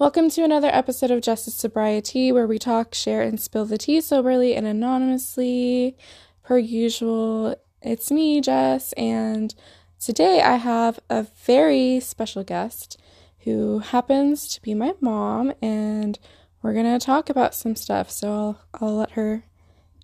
Welcome 0.00 0.30
to 0.30 0.44
another 0.44 0.68
episode 0.68 1.10
of 1.10 1.22
Justice 1.22 1.56
Sobriety, 1.56 2.30
where 2.30 2.46
we 2.46 2.56
talk, 2.56 2.94
share, 2.94 3.20
and 3.20 3.40
spill 3.40 3.64
the 3.64 3.76
tea 3.76 4.00
soberly 4.00 4.54
and 4.54 4.64
anonymously. 4.64 5.96
Per 6.44 6.56
usual, 6.56 7.56
it's 7.82 8.08
me, 8.08 8.40
Jess, 8.40 8.92
and 8.92 9.52
today 9.98 10.40
I 10.40 10.54
have 10.54 11.00
a 11.10 11.26
very 11.44 11.98
special 11.98 12.44
guest 12.44 12.96
who 13.40 13.80
happens 13.80 14.46
to 14.54 14.62
be 14.62 14.72
my 14.72 14.94
mom, 15.00 15.52
and 15.60 16.16
we're 16.62 16.74
gonna 16.74 17.00
talk 17.00 17.28
about 17.28 17.52
some 17.52 17.74
stuff. 17.74 18.08
So 18.08 18.30
I'll, 18.30 18.60
I'll 18.74 18.94
let 18.98 19.10
her 19.10 19.46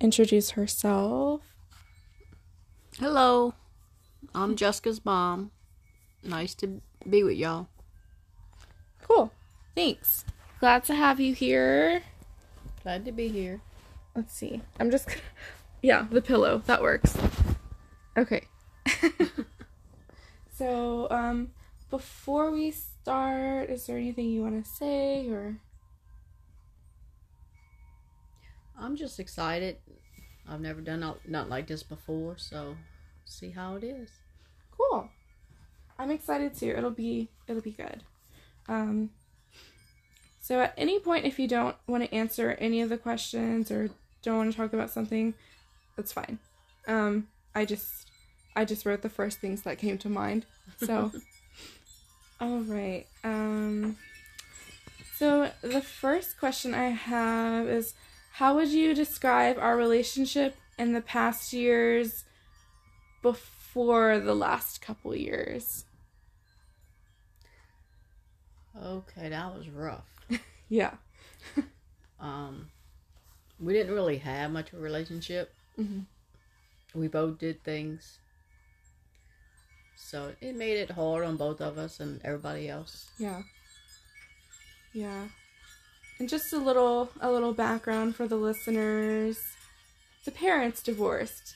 introduce 0.00 0.50
herself. 0.50 1.40
Hello, 2.98 3.54
I'm 4.34 4.56
Jessica's 4.56 5.04
mom. 5.04 5.52
Nice 6.24 6.56
to 6.56 6.82
be 7.08 7.22
with 7.22 7.36
y'all. 7.36 7.68
Cool. 9.00 9.30
Thanks. 9.74 10.24
Glad 10.60 10.84
to 10.84 10.94
have 10.94 11.20
you 11.20 11.34
here. 11.34 12.02
Glad 12.82 13.04
to 13.04 13.12
be 13.12 13.28
here. 13.28 13.60
Let's 14.14 14.34
see. 14.34 14.62
I'm 14.78 14.90
just 14.90 15.06
gonna... 15.06 15.20
Yeah, 15.82 16.06
the 16.10 16.22
pillow. 16.22 16.62
That 16.64 16.80
works. 16.80 17.14
Okay. 18.16 18.46
so, 20.54 21.08
um 21.10 21.50
before 21.90 22.50
we 22.50 22.70
start, 22.70 23.68
is 23.68 23.86
there 23.86 23.98
anything 23.98 24.30
you 24.30 24.42
want 24.42 24.64
to 24.64 24.70
say 24.70 25.28
or 25.28 25.58
I'm 28.78 28.96
just 28.96 29.20
excited. 29.20 29.76
I've 30.48 30.60
never 30.60 30.80
done 30.80 31.00
not, 31.00 31.28
not 31.28 31.48
like 31.48 31.66
this 31.66 31.82
before, 31.82 32.36
so 32.36 32.76
see 33.24 33.50
how 33.50 33.76
it 33.76 33.84
is. 33.84 34.10
Cool. 34.76 35.08
I'm 35.98 36.10
excited 36.10 36.54
too. 36.54 36.74
It'll 36.76 36.90
be 36.90 37.28
it'll 37.46 37.62
be 37.62 37.72
good. 37.72 38.02
Um 38.68 39.10
so 40.44 40.60
at 40.60 40.74
any 40.76 40.98
point 40.98 41.24
if 41.24 41.38
you 41.38 41.48
don't 41.48 41.74
want 41.86 42.04
to 42.04 42.14
answer 42.14 42.50
any 42.60 42.82
of 42.82 42.90
the 42.90 42.98
questions 42.98 43.70
or 43.70 43.88
don't 44.22 44.36
want 44.36 44.50
to 44.50 44.56
talk 44.58 44.74
about 44.74 44.90
something, 44.90 45.32
that's 45.96 46.12
fine. 46.12 46.38
Um 46.86 47.28
I 47.54 47.64
just 47.64 48.10
I 48.54 48.66
just 48.66 48.84
wrote 48.84 49.00
the 49.00 49.08
first 49.08 49.38
things 49.38 49.62
that 49.62 49.78
came 49.78 49.96
to 49.96 50.10
mind. 50.10 50.44
So 50.76 51.12
all 52.42 52.58
right. 52.58 53.06
Um 53.24 53.96
so 55.16 55.50
the 55.62 55.80
first 55.80 56.38
question 56.38 56.74
I 56.74 56.88
have 56.90 57.66
is 57.66 57.94
how 58.32 58.56
would 58.56 58.68
you 58.68 58.94
describe 58.94 59.56
our 59.58 59.78
relationship 59.78 60.56
in 60.78 60.92
the 60.92 61.00
past 61.00 61.54
years 61.54 62.24
before 63.22 64.18
the 64.18 64.34
last 64.34 64.82
couple 64.82 65.16
years? 65.16 65.86
Okay, 68.78 69.30
that 69.30 69.56
was 69.56 69.70
rough. 69.70 70.13
Yeah. 70.74 70.94
Um, 72.18 72.70
we 73.60 73.72
didn't 73.72 73.94
really 73.94 74.18
have 74.18 74.50
much 74.50 74.72
of 74.72 74.78
a 74.80 74.82
relationship. 74.82 75.54
hmm 75.76 76.00
We 76.94 77.06
both 77.08 77.38
did 77.38 77.62
things, 77.62 78.18
so 79.96 80.32
it 80.40 80.56
made 80.56 80.78
it 80.78 80.90
hard 80.90 81.24
on 81.24 81.36
both 81.36 81.60
of 81.60 81.78
us 81.78 82.00
and 82.00 82.20
everybody 82.24 82.68
else. 82.68 83.10
Yeah. 83.18 83.42
Yeah. 84.92 85.28
And 86.18 86.28
just 86.28 86.52
a 86.52 86.58
little 86.58 87.10
a 87.20 87.30
little 87.30 87.52
background 87.52 88.16
for 88.16 88.26
the 88.28 88.36
listeners. 88.36 89.38
The 90.24 90.30
parents 90.32 90.82
divorced 90.82 91.54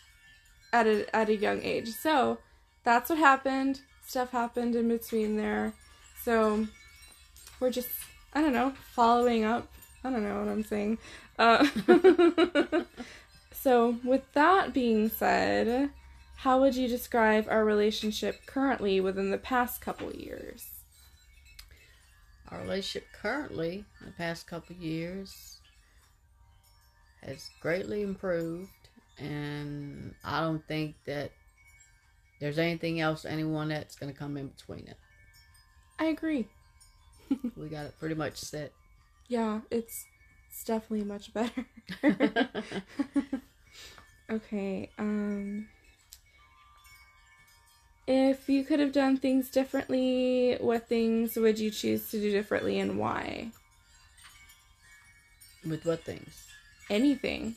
at 0.73 0.87
a 0.87 0.97
at 1.15 1.29
a 1.29 1.37
young 1.37 1.63
age. 1.63 1.89
So 1.89 2.39
that's 2.85 3.11
what 3.11 3.19
happened. 3.19 3.81
Stuff 4.07 4.31
happened 4.31 4.75
in 4.77 4.89
between 4.89 5.37
there. 5.37 5.73
So 6.25 6.67
we're 7.61 7.71
just 7.71 7.91
I 8.33 8.41
don't 8.41 8.53
know, 8.53 8.73
following 8.93 9.45
up. 9.45 9.69
I 10.05 10.11
don't 10.11 10.23
know 10.23 10.39
what 10.39 10.49
I'm 10.49 10.65
saying. 10.65 10.99
Uh, 11.39 11.67
so 13.53 13.97
with 14.05 14.23
that 14.35 14.73
being 14.73 15.09
said, 15.09 15.91
how 16.37 16.61
would 16.61 16.77
you 16.77 16.87
describe 16.89 17.47
our 17.49 17.65
relationship 17.65 18.47
currently 18.47 19.01
within 19.01 19.31
the 19.31 19.39
past 19.39 19.81
couple 19.81 20.13
years? 20.13 20.67
Our 22.51 22.61
relationship 22.61 23.09
currently, 23.13 23.85
in 24.01 24.07
the 24.07 24.13
past 24.13 24.47
couple 24.47 24.77
years, 24.77 25.59
has 27.23 27.51
greatly 27.61 28.03
improved, 28.03 28.71
and 29.19 30.15
I 30.25 30.41
don't 30.41 30.67
think 30.67 30.95
that 31.07 31.33
there's 32.41 32.59
anything 32.59 33.01
else, 33.01 33.25
anyone 33.25 33.69
that's 33.69 33.97
going 33.97 34.13
to 34.13 34.19
come 34.19 34.37
in 34.37 34.49
between 34.49 34.87
it. 34.87 34.97
I 35.99 36.07
agree. 36.07 36.47
We 37.57 37.69
got 37.69 37.87
it 37.87 37.99
pretty 37.99 38.15
much 38.15 38.37
set. 38.37 38.73
Yeah, 39.29 39.61
it's 39.71 40.07
it's 40.49 40.65
definitely 40.65 41.05
much 41.07 41.33
better. 41.33 41.67
okay, 44.31 44.91
um 44.99 45.69
if 48.07 48.49
you 48.49 48.65
could 48.65 48.81
have 48.81 48.93
done 48.93 49.19
things 49.19 49.51
differently, 49.51 50.57
what 50.61 50.89
things 50.89 51.37
would 51.37 51.59
you 51.59 51.71
choose 51.71 52.11
to 52.11 52.19
do 52.19 52.31
differently 52.31 52.81
and 52.81 52.99
why? 52.99 53.51
With 55.67 55.85
what 55.85 56.05
things? 56.05 56.47
Anything. 56.89 57.57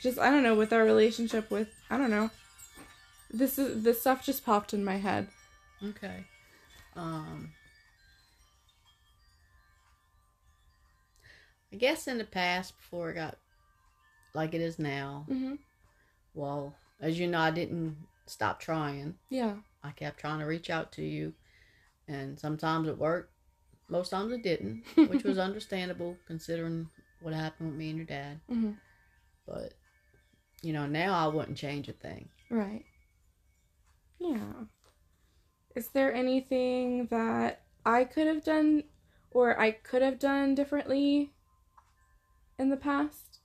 Just 0.00 0.18
I 0.18 0.30
don't 0.30 0.42
know, 0.42 0.54
with 0.54 0.72
our 0.72 0.84
relationship 0.84 1.50
with 1.50 1.68
I 1.90 1.98
don't 1.98 2.10
know. 2.10 2.30
This 3.30 3.58
is 3.58 3.82
this 3.82 4.00
stuff 4.00 4.24
just 4.24 4.46
popped 4.46 4.72
in 4.72 4.84
my 4.84 4.96
head. 4.96 5.28
Okay. 5.84 6.24
Um 6.96 7.52
I 11.72 11.76
guess 11.76 12.06
in 12.06 12.18
the 12.18 12.24
past 12.24 12.76
before 12.76 13.10
it 13.10 13.14
got 13.14 13.38
like 14.34 14.54
it 14.54 14.60
is 14.60 14.78
now, 14.78 15.26
Mhm. 15.28 15.58
well, 16.34 16.74
as 17.00 17.18
you 17.18 17.26
know, 17.26 17.40
I 17.40 17.50
didn't 17.50 17.96
stop 18.26 18.60
trying. 18.60 19.18
Yeah. 19.30 19.58
I 19.82 19.90
kept 19.92 20.18
trying 20.20 20.38
to 20.40 20.46
reach 20.46 20.70
out 20.70 20.92
to 20.92 21.02
you 21.02 21.34
and 22.08 22.38
sometimes 22.38 22.88
it 22.88 22.98
worked. 22.98 23.32
Most 23.88 24.10
times 24.10 24.32
it 24.32 24.42
didn't, 24.42 24.84
which 25.08 25.24
was 25.24 25.38
understandable 25.38 26.16
considering 26.26 26.88
what 27.20 27.34
happened 27.34 27.70
with 27.70 27.78
me 27.78 27.88
and 27.90 27.96
your 27.98 28.06
dad. 28.06 28.40
Mhm. 28.50 28.78
But 29.46 29.74
you 30.62 30.72
know, 30.72 30.86
now 30.86 31.14
I 31.14 31.26
wouldn't 31.26 31.58
change 31.58 31.88
a 31.88 31.92
thing. 31.92 32.28
Right. 32.48 32.84
Yeah. 34.18 34.64
Is 35.74 35.88
there 35.88 36.12
anything 36.14 37.06
that 37.06 37.62
I 37.84 38.04
could 38.04 38.26
have 38.28 38.44
done 38.44 38.84
or 39.30 39.58
I 39.58 39.72
could 39.72 40.02
have 40.02 40.18
done 40.18 40.54
differently 40.54 41.32
in 42.62 42.70
the 42.70 42.76
past? 42.76 43.40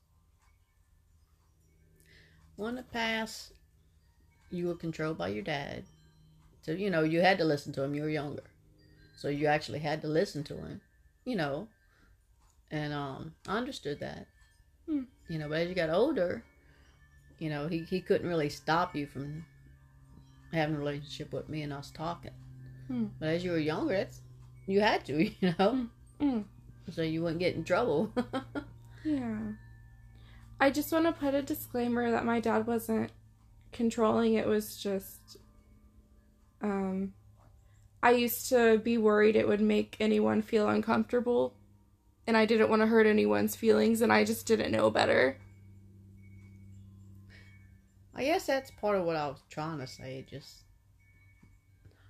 Well, 2.55 2.69
in 2.69 2.75
the 2.75 2.83
past, 2.83 3.53
you 4.49 4.67
were 4.67 4.75
controlled 4.75 5.17
by 5.17 5.29
your 5.29 5.43
dad. 5.43 5.83
So, 6.61 6.71
you 6.71 6.89
know, 6.89 7.03
you 7.03 7.21
had 7.21 7.37
to 7.39 7.43
listen 7.45 7.73
to 7.73 7.83
him. 7.83 7.93
You 7.95 8.03
were 8.03 8.09
younger. 8.09 8.43
So 9.15 9.29
you 9.29 9.47
actually 9.47 9.79
had 9.79 10.01
to 10.01 10.07
listen 10.07 10.43
to 10.45 10.55
him, 10.55 10.81
you 11.25 11.35
know. 11.35 11.67
And 12.71 12.93
um, 12.93 13.33
I 13.47 13.57
understood 13.57 13.99
that. 13.99 14.27
Hmm. 14.87 15.03
You 15.27 15.39
know, 15.39 15.49
but 15.49 15.59
as 15.59 15.69
you 15.69 15.75
got 15.75 15.89
older, 15.89 16.43
you 17.39 17.49
know, 17.49 17.67
he, 17.67 17.79
he 17.79 18.01
couldn't 18.01 18.27
really 18.27 18.49
stop 18.49 18.95
you 18.95 19.07
from 19.07 19.45
having 20.53 20.75
a 20.75 20.79
relationship 20.79 21.33
with 21.33 21.49
me 21.49 21.61
and 21.63 21.73
us 21.73 21.91
talking. 21.91 22.31
Hmm. 22.87 23.05
But 23.19 23.29
as 23.29 23.43
you 23.43 23.51
were 23.51 23.59
younger, 23.59 23.97
that's 23.97 24.21
you 24.67 24.81
had 24.81 25.05
to, 25.05 25.23
you 25.41 25.53
know, 25.57 25.87
Mm. 26.19 26.45
so 26.91 27.03
you 27.03 27.21
wouldn't 27.21 27.39
get 27.39 27.53
in 27.55 27.63
trouble. 27.63 28.11
Yeah. 29.07 29.37
I 30.59 30.69
just 30.69 30.91
want 30.91 31.05
to 31.05 31.13
put 31.13 31.33
a 31.33 31.41
disclaimer 31.41 32.11
that 32.11 32.25
my 32.25 32.41
dad 32.41 32.67
wasn't 32.67 33.11
controlling. 33.71 34.33
It 34.33 34.47
was 34.47 34.75
just 34.75 35.37
um 36.61 37.13
I 38.03 38.11
used 38.11 38.49
to 38.49 38.79
be 38.79 38.97
worried 38.97 39.35
it 39.37 39.47
would 39.47 39.61
make 39.61 39.95
anyone 39.99 40.41
feel 40.41 40.67
uncomfortable 40.67 41.53
and 42.25 42.35
I 42.35 42.45
didn't 42.45 42.69
want 42.69 42.81
to 42.81 42.87
hurt 42.87 43.07
anyone's 43.07 43.55
feelings 43.55 44.01
and 44.01 44.11
I 44.11 44.25
just 44.25 44.45
didn't 44.45 44.73
know 44.73 44.89
better. 44.89 45.37
I 48.13 48.25
guess 48.25 48.45
that's 48.45 48.71
part 48.71 48.97
of 48.97 49.05
what 49.05 49.15
I 49.15 49.27
was 49.27 49.41
trying 49.49 49.79
to 49.79 49.87
say, 49.87 50.25
just 50.29 50.63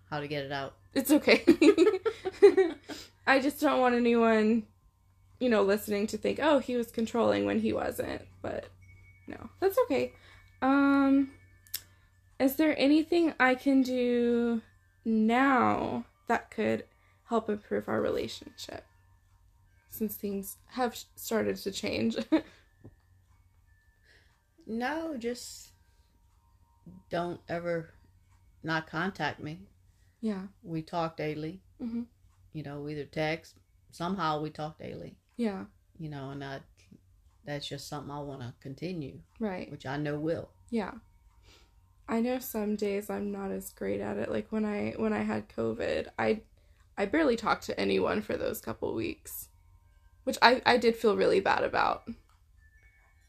how 0.09 0.19
to 0.19 0.27
get 0.27 0.45
it 0.45 0.51
out. 0.51 0.73
It's 0.95 1.11
okay. 1.11 1.44
I 3.27 3.39
just 3.39 3.59
don't 3.59 3.81
want 3.81 3.94
anyone, 3.94 4.63
you 5.39 5.49
know, 5.49 5.61
listening 5.63 6.07
to 6.07 6.17
think, 6.17 6.39
"Oh, 6.41 6.59
he 6.59 6.75
was 6.75 6.91
controlling 6.91 7.45
when 7.45 7.59
he 7.59 7.73
wasn't." 7.73 8.21
But 8.41 8.69
no, 9.27 9.49
that's 9.59 9.77
okay. 9.85 10.13
Um 10.61 11.31
is 12.39 12.55
there 12.55 12.75
anything 12.77 13.33
I 13.39 13.55
can 13.55 13.81
do 13.81 14.61
now 15.03 16.05
that 16.27 16.51
could 16.51 16.85
help 17.29 17.49
improve 17.49 17.87
our 17.89 17.99
relationship? 18.01 18.83
Since 19.89 20.15
things 20.15 20.57
have 20.71 20.95
started 21.15 21.55
to 21.57 21.71
change. 21.71 22.15
No, 24.65 25.15
just 25.17 25.71
don't 27.09 27.39
ever 27.47 27.93
not 28.63 28.87
contact 28.87 29.39
me. 29.41 29.59
yeah. 30.21 30.47
We 30.63 30.81
talk 30.81 31.15
daily. 31.15 31.61
Mhm. 31.81 32.07
You 32.53 32.63
know, 32.63 32.89
either 32.89 33.05
text, 33.05 33.55
somehow 33.91 34.41
we 34.41 34.49
talk 34.49 34.77
daily. 34.79 35.15
Yeah. 35.37 35.65
You 35.99 36.09
know, 36.09 36.31
and 36.31 36.43
I 36.43 36.59
that's 37.45 37.67
just 37.67 37.87
something 37.87 38.11
I 38.11 38.19
want 38.19 38.41
to 38.41 38.53
continue, 38.59 39.19
Right. 39.39 39.71
which 39.71 39.85
I 39.85 39.95
know 39.97 40.19
will. 40.19 40.49
Yeah. 40.69 40.91
I 42.09 42.19
know 42.21 42.39
some 42.39 42.75
days 42.75 43.09
I'm 43.09 43.31
not 43.31 43.51
as 43.51 43.69
great 43.71 44.01
at 44.01 44.17
it. 44.17 44.29
Like 44.29 44.51
when 44.51 44.65
I 44.65 44.93
when 44.97 45.13
I 45.13 45.19
had 45.23 45.47
COVID, 45.49 46.07
I 46.19 46.41
I 46.97 47.05
barely 47.05 47.35
talked 47.35 47.65
to 47.65 47.79
anyone 47.79 48.21
for 48.21 48.35
those 48.35 48.59
couple 48.61 48.93
weeks. 48.93 49.47
Which 50.23 50.37
I 50.41 50.61
I 50.65 50.77
did 50.77 50.95
feel 50.97 51.15
really 51.15 51.39
bad 51.39 51.63
about. 51.63 52.03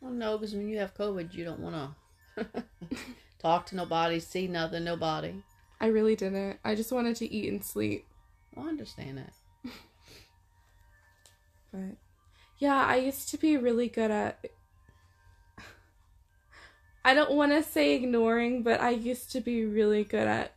Well, 0.00 0.12
no, 0.12 0.38
because 0.38 0.54
when 0.54 0.68
you 0.68 0.78
have 0.78 0.94
COVID, 0.94 1.34
you 1.34 1.44
don't 1.44 1.60
want 1.60 1.94
to 2.36 2.64
talk 3.40 3.66
to 3.66 3.76
nobody, 3.76 4.20
see 4.20 4.46
nothing, 4.46 4.84
nobody. 4.84 5.42
I 5.80 5.86
really 5.86 6.14
didn't. 6.16 6.58
I 6.64 6.74
just 6.74 6.92
wanted 6.92 7.16
to 7.16 7.32
eat 7.32 7.52
and 7.52 7.64
sleep. 7.64 8.04
Well, 8.54 8.66
I 8.66 8.68
understand 8.68 9.18
that. 9.18 9.32
But 11.72 11.96
yeah, 12.58 12.84
I 12.84 12.96
used 12.96 13.28
to 13.30 13.38
be 13.38 13.56
really 13.56 13.88
good 13.88 14.10
at 14.10 14.44
I 17.04 17.14
don't 17.14 17.32
want 17.32 17.52
to 17.52 17.62
say 17.62 17.94
ignoring, 17.94 18.62
but 18.62 18.80
I 18.82 18.90
used 18.90 19.32
to 19.32 19.40
be 19.40 19.64
really 19.64 20.04
good 20.04 20.26
at 20.26 20.54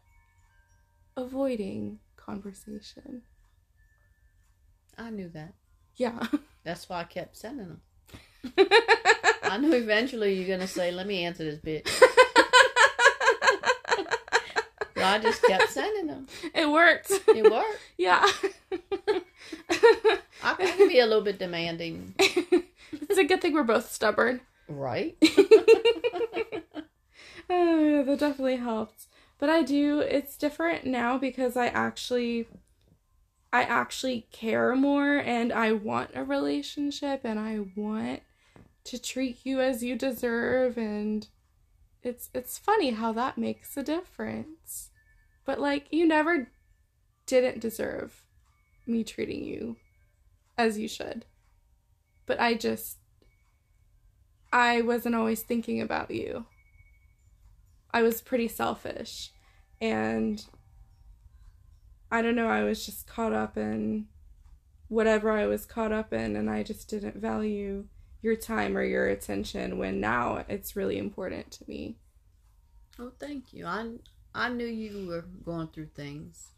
avoiding 1.16 2.00
conversation. 2.18 3.22
I 4.98 5.12
knew 5.12 5.30
that. 5.30 5.54
Yeah. 5.96 6.28
That's 6.64 6.90
why 6.90 7.02
I 7.02 7.04
kept 7.06 7.38
sending 7.38 7.68
them. 7.68 7.82
I 9.44 9.58
knew 9.58 9.74
eventually 9.74 10.34
you're 10.34 10.48
gonna 10.48 10.68
say, 10.68 10.92
"Let 10.92 11.08
me 11.08 11.24
answer 11.24 11.44
this 11.44 11.60
bitch." 11.60 11.90
So 15.02 15.08
I 15.08 15.20
just 15.20 15.42
kept 15.44 15.70
sending 15.70 16.08
them. 16.08 16.28
it 16.54 16.70
worked. 16.70 17.12
It 17.28 17.52
worked. 17.52 17.80
Yeah. 17.98 18.28
I 20.44 20.56
can 20.56 20.88
be 20.88 21.00
a 21.00 21.06
little 21.06 21.24
bit 21.24 21.38
demanding, 21.38 22.16
it's 22.20 23.18
a 23.18 23.24
good 23.24 23.42
thing 23.42 23.54
we're 23.54 23.64
both 23.64 23.92
stubborn. 23.92 24.42
right? 24.68 25.18
Oh, 27.50 28.04
that 28.06 28.20
definitely 28.20 28.56
helped. 28.56 29.08
But 29.38 29.50
I 29.50 29.62
do, 29.62 30.00
it's 30.00 30.38
different 30.38 30.86
now 30.86 31.18
because 31.18 31.58
I 31.58 31.68
actually 31.68 32.48
I 33.52 33.64
actually 33.64 34.28
care 34.32 34.76
more 34.76 35.18
and 35.18 35.52
I 35.52 35.74
want 35.74 36.12
a 36.16 36.24
relationship 36.24 37.22
and 37.26 37.38
I 37.38 37.66
want 37.76 38.22
to 38.86 38.98
treat 39.02 39.40
you 39.44 39.60
as 39.60 39.84
you 39.84 39.96
deserve 39.98 40.78
and 40.78 41.28
it's 42.04 42.30
it's 42.34 42.58
funny 42.58 42.92
how 42.92 43.12
that 43.14 43.38
makes 43.38 43.76
a 43.76 43.84
difference. 43.84 44.91
But 45.46 45.60
like 45.60 45.88
you 45.92 46.08
never 46.08 46.52
didn't 47.26 47.60
deserve 47.60 48.24
me 48.86 49.04
treating 49.04 49.44
you 49.44 49.78
as 50.58 50.78
you 50.78 50.88
should. 50.88 51.26
But 52.26 52.40
I 52.40 52.54
just 52.54 52.98
I 54.54 54.82
wasn't 54.82 55.16
always 55.16 55.44
thinking 55.44 55.82
about 55.82 56.12
you. 56.12 56.46
I 57.94 58.02
was 58.02 58.22
pretty 58.22 58.48
selfish 58.48 59.32
and 59.80 60.46
I 62.12 62.22
don't 62.22 62.36
know, 62.36 62.50
I 62.50 62.64
was 62.64 62.86
just 62.86 63.08
caught 63.08 63.34
up 63.34 63.58
in 63.58 64.08
whatever 64.90 65.32
I 65.32 65.48
was 65.48 65.66
caught 65.66 65.94
up 65.94 66.12
in 66.12 66.36
and 66.36 66.50
I 66.50 66.64
just 66.64 66.90
didn't 66.90 67.16
value 67.16 67.86
your 68.22 68.36
time 68.36 68.78
or 68.78 68.84
your 68.84 69.08
attention 69.08 69.78
when 69.78 70.00
now 70.00 70.44
it's 70.48 70.76
really 70.76 70.98
important 70.98 71.50
to 71.52 71.64
me. 71.68 71.98
Oh, 73.00 73.12
thank 73.20 73.54
you. 73.54 73.66
I 73.66 73.90
I 74.34 74.50
knew 74.50 74.66
you 74.66 75.08
were 75.08 75.22
going 75.44 75.68
through 75.68 75.88
things. 75.96 76.52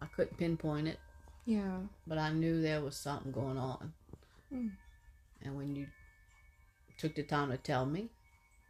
I 0.00 0.06
couldn't 0.06 0.38
pinpoint 0.38 0.88
it, 0.88 0.98
Yeah. 1.44 1.80
but 2.06 2.16
I 2.18 2.32
knew 2.32 2.60
there 2.62 2.80
was 2.82 2.96
something 2.96 3.32
going 3.32 3.58
on. 3.58 3.92
Mm. 4.52 4.70
And 5.42 5.56
when 5.56 5.76
you 5.76 5.86
took 6.98 7.14
the 7.14 7.22
time 7.22 7.50
to 7.50 7.58
tell 7.58 7.84
me, 7.86 8.10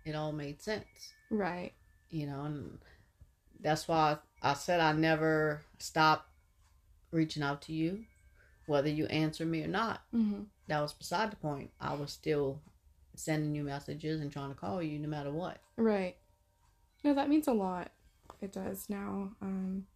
it 0.05 0.15
all 0.15 0.33
made 0.33 0.61
sense. 0.61 1.15
Right. 1.31 1.73
You 2.11 2.27
know, 2.27 2.43
and 2.43 2.79
that's 3.61 3.87
why 3.87 4.19
I 4.43 4.55
said 4.55 4.81
I 4.81 4.93
never 4.93 5.63
stopped 5.79 6.29
reaching 7.13 7.43
out 7.43 7.63
to 7.63 7.73
you, 7.73 8.05
whether 8.67 8.89
you 8.89 9.07
answer 9.07 9.45
me 9.47 9.63
or 9.63 9.69
not. 9.69 10.03
Mhm. 10.13 10.47
That 10.67 10.81
was 10.81 10.93
beside 10.93 11.31
the 11.31 11.37
point. 11.37 11.71
I 11.81 11.95
was 11.95 12.13
still 12.13 12.61
sending 13.15 13.55
you 13.55 13.63
messages 13.65 14.21
and 14.21 14.33
trying 14.33 14.51
to 14.51 14.55
call 14.59 14.83
you 14.83 14.99
no 14.99 15.09
matter 15.09 15.33
what. 15.33 15.61
Right. 15.77 16.17
No, 17.05 17.15
that 17.15 17.29
means 17.29 17.47
a 17.49 17.53
lot. 17.53 17.93
It 18.41 18.53
does 18.53 18.89
now. 18.89 19.33
Um 19.41 19.87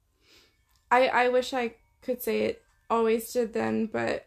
I 0.90 1.08
I 1.08 1.28
wish 1.28 1.52
I 1.52 1.74
could 2.02 2.22
say 2.22 2.42
it 2.42 2.62
always 2.90 3.32
did 3.32 3.52
then, 3.52 3.86
but 3.86 4.26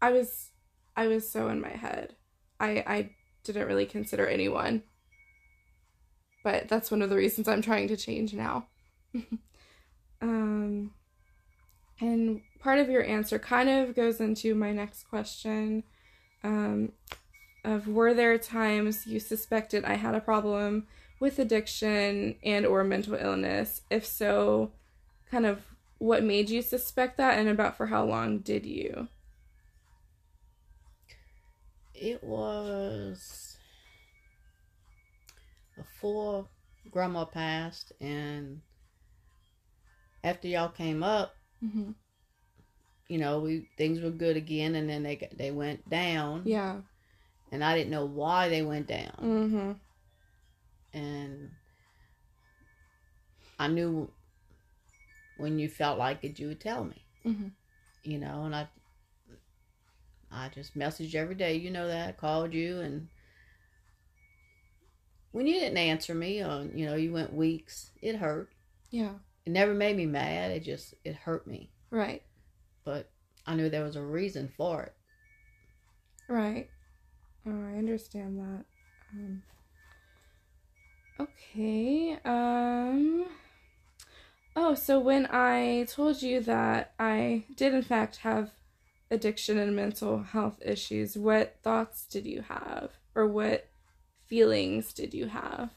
I 0.00 0.10
was 0.10 0.50
I 0.96 1.06
was 1.06 1.30
so 1.30 1.48
in 1.48 1.60
my 1.60 1.70
head. 1.70 2.16
I 2.60 2.84
I 2.86 3.10
didn't 3.44 3.66
really 3.66 3.86
consider 3.86 4.26
anyone. 4.26 4.82
But 6.44 6.68
that's 6.68 6.90
one 6.90 7.02
of 7.02 7.10
the 7.10 7.16
reasons 7.16 7.46
I'm 7.46 7.62
trying 7.62 7.88
to 7.88 7.96
change 7.96 8.34
now. 8.34 8.66
um 10.20 10.92
and 12.00 12.40
part 12.58 12.78
of 12.78 12.88
your 12.88 13.04
answer 13.04 13.38
kind 13.38 13.68
of 13.68 13.94
goes 13.94 14.20
into 14.20 14.54
my 14.54 14.72
next 14.72 15.04
question. 15.04 15.84
Um 16.42 16.92
of 17.64 17.86
were 17.86 18.12
there 18.12 18.38
times 18.38 19.06
you 19.06 19.20
suspected 19.20 19.84
I 19.84 19.94
had 19.94 20.16
a 20.16 20.20
problem 20.20 20.88
with 21.22 21.38
addiction 21.38 22.34
and 22.42 22.66
or 22.66 22.82
mental 22.82 23.14
illness? 23.14 23.82
If 23.88 24.04
so, 24.04 24.72
kind 25.30 25.46
of 25.46 25.60
what 25.98 26.24
made 26.24 26.50
you 26.50 26.60
suspect 26.62 27.16
that 27.18 27.38
and 27.38 27.48
about 27.48 27.76
for 27.76 27.86
how 27.86 28.04
long 28.04 28.40
did 28.40 28.66
you? 28.66 29.06
It 31.94 32.24
was 32.24 33.56
before 35.76 36.48
grandma 36.90 37.24
passed 37.24 37.92
and 38.00 38.60
after 40.24 40.48
y'all 40.48 40.68
came 40.68 41.02
up, 41.02 41.34
Mm-hmm. 41.64 41.92
you 43.06 43.18
know, 43.18 43.38
we 43.38 43.68
things 43.78 44.00
were 44.00 44.10
good 44.10 44.36
again 44.36 44.74
and 44.74 44.90
then 44.90 45.04
they 45.04 45.28
they 45.36 45.52
went 45.52 45.88
down 45.88 46.42
Yeah. 46.44 46.78
and 47.52 47.62
I 47.62 47.76
didn't 47.78 47.92
know 47.92 48.04
why 48.06 48.48
they 48.48 48.62
went 48.62 48.88
down. 48.88 49.14
Mm-hmm. 49.22 49.72
And 50.94 51.50
I 53.58 53.68
knew 53.68 54.10
when 55.38 55.58
you 55.58 55.68
felt 55.68 55.98
like 55.98 56.22
it 56.24 56.38
you 56.38 56.48
would 56.48 56.60
tell 56.60 56.84
me. 56.84 57.04
Mm-hmm. 57.24 57.48
you 58.02 58.18
know, 58.18 58.42
and 58.46 58.54
I 58.56 58.66
I 60.32 60.48
just 60.48 60.76
messaged 60.76 61.14
every 61.14 61.36
day, 61.36 61.54
you 61.54 61.70
know 61.70 61.86
that, 61.86 62.08
I 62.08 62.12
called 62.12 62.52
you 62.52 62.80
and 62.80 63.06
when 65.30 65.46
you 65.46 65.54
didn't 65.54 65.78
answer 65.78 66.14
me 66.14 66.42
or 66.42 66.68
you 66.74 66.84
know, 66.84 66.96
you 66.96 67.12
went 67.12 67.32
weeks, 67.32 67.92
it 68.02 68.16
hurt. 68.16 68.50
Yeah. 68.90 69.12
It 69.46 69.50
never 69.50 69.72
made 69.72 69.96
me 69.96 70.06
mad, 70.06 70.50
it 70.50 70.64
just 70.64 70.94
it 71.04 71.14
hurt 71.14 71.46
me. 71.46 71.70
Right. 71.90 72.22
But 72.84 73.08
I 73.46 73.54
knew 73.54 73.68
there 73.70 73.84
was 73.84 73.96
a 73.96 74.02
reason 74.02 74.52
for 74.56 74.82
it. 74.82 74.94
Right. 76.28 76.68
Oh, 77.46 77.50
I 77.50 77.78
understand 77.78 78.38
that. 78.38 78.64
Um, 79.12 79.42
okay. 81.20 82.18
Um. 82.24 83.26
Oh, 84.54 84.74
so 84.74 84.98
when 85.00 85.26
I 85.30 85.86
told 85.88 86.22
you 86.22 86.40
that 86.40 86.92
I 86.98 87.44
did 87.54 87.72
in 87.74 87.82
fact 87.82 88.16
have 88.18 88.50
addiction 89.10 89.58
and 89.58 89.74
mental 89.74 90.22
health 90.22 90.58
issues, 90.64 91.16
what 91.16 91.58
thoughts 91.62 92.04
did 92.06 92.26
you 92.26 92.42
have, 92.42 92.92
or 93.14 93.26
what 93.26 93.70
feelings 94.26 94.92
did 94.92 95.14
you 95.14 95.26
have? 95.28 95.70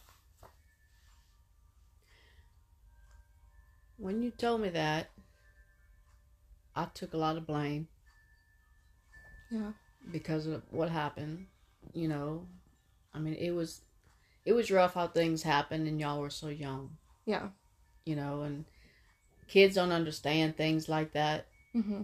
When 3.98 4.22
you 4.22 4.32
told 4.32 4.62
me 4.62 4.70
that, 4.70 5.10
I 6.76 6.86
took 6.94 7.14
a 7.14 7.18
lot 7.18 7.38
of 7.38 7.48
blame 7.48 7.88
Yeah. 9.50 9.72
because 10.12 10.48
of 10.48 10.64
what 10.72 10.90
happened, 10.90 11.48
you 11.94 12.10
know. 12.10 12.48
I 13.14 13.20
mean, 13.20 13.36
it 13.36 13.52
was 13.52 13.85
it 14.46 14.54
was 14.54 14.72
rough 14.72 14.94
how 14.94 15.08
things 15.08 15.44
happened 15.44 15.88
and 15.88 16.00
y'all 16.00 16.22
were 16.22 16.30
so 16.30 16.48
young. 16.48 16.98
Yeah. 17.26 17.48
you 18.06 18.16
know, 18.16 18.44
and 18.44 18.66
kids 19.48 19.76
don't 19.76 19.92
understand 19.92 20.56
things 20.56 20.88
like 20.88 21.14
that. 21.14 21.48
Mm-hmm. 21.76 22.04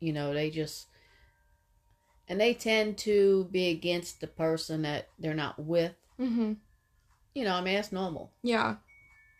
You 0.00 0.12
know, 0.12 0.34
they 0.34 0.50
just 0.50 0.88
and 2.28 2.40
they 2.40 2.54
tend 2.54 2.98
to 2.98 3.48
be 3.52 3.70
against 3.70 4.20
the 4.20 4.26
person 4.26 4.82
that 4.82 5.08
they're 5.18 5.34
not 5.34 5.58
with. 5.58 5.94
Mm-hmm. 6.20 6.54
You 7.34 7.44
know, 7.44 7.54
I 7.54 7.60
mean 7.62 7.74
that's 7.74 7.92
normal. 7.92 8.32
Yeah. 8.42 8.76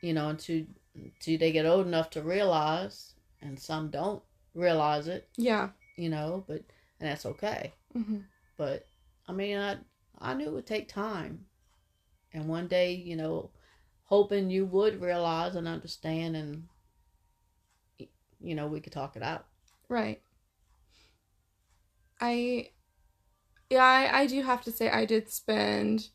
You 0.03 0.15
know, 0.15 0.29
until 0.29 0.65
until 0.95 1.39
they 1.39 1.53
get 1.53 1.67
old 1.67 1.87
enough 1.87 2.11
to 2.11 2.23
realize, 2.23 3.15
and 3.43 3.59
some 3.59 3.91
don't 3.91 4.23
realize 4.55 5.09
it. 5.09 5.29
Yeah. 5.37 5.71
You 5.97 6.09
know, 6.11 6.45
but 6.47 6.63
and 7.01 7.11
that's 7.11 7.27
okay. 7.27 7.73
Mm-hmm. 7.97 8.19
But 8.57 8.87
I 9.27 9.33
mean, 9.33 9.59
I 9.59 9.77
I 10.19 10.35
knew 10.35 10.47
it 10.47 10.53
would 10.53 10.67
take 10.67 10.89
time, 10.89 11.45
and 12.37 12.49
one 12.49 12.69
day, 12.69 12.93
you 12.93 13.17
know, 13.17 13.51
hoping 14.05 14.51
you 14.51 14.67
would 14.67 15.01
realize 15.01 15.57
and 15.57 15.67
understand, 15.67 16.37
and 16.37 16.69
you 18.41 18.55
know, 18.55 18.67
we 18.67 18.81
could 18.81 18.93
talk 18.93 19.17
it 19.17 19.23
out. 19.23 19.47
Right. 19.89 20.21
I 22.21 22.71
yeah, 23.69 23.83
I, 23.85 24.21
I 24.21 24.27
do 24.27 24.43
have 24.43 24.63
to 24.65 24.73
say 24.73 24.91
I 24.91 25.05
did 25.05 25.29
spend 25.29 26.09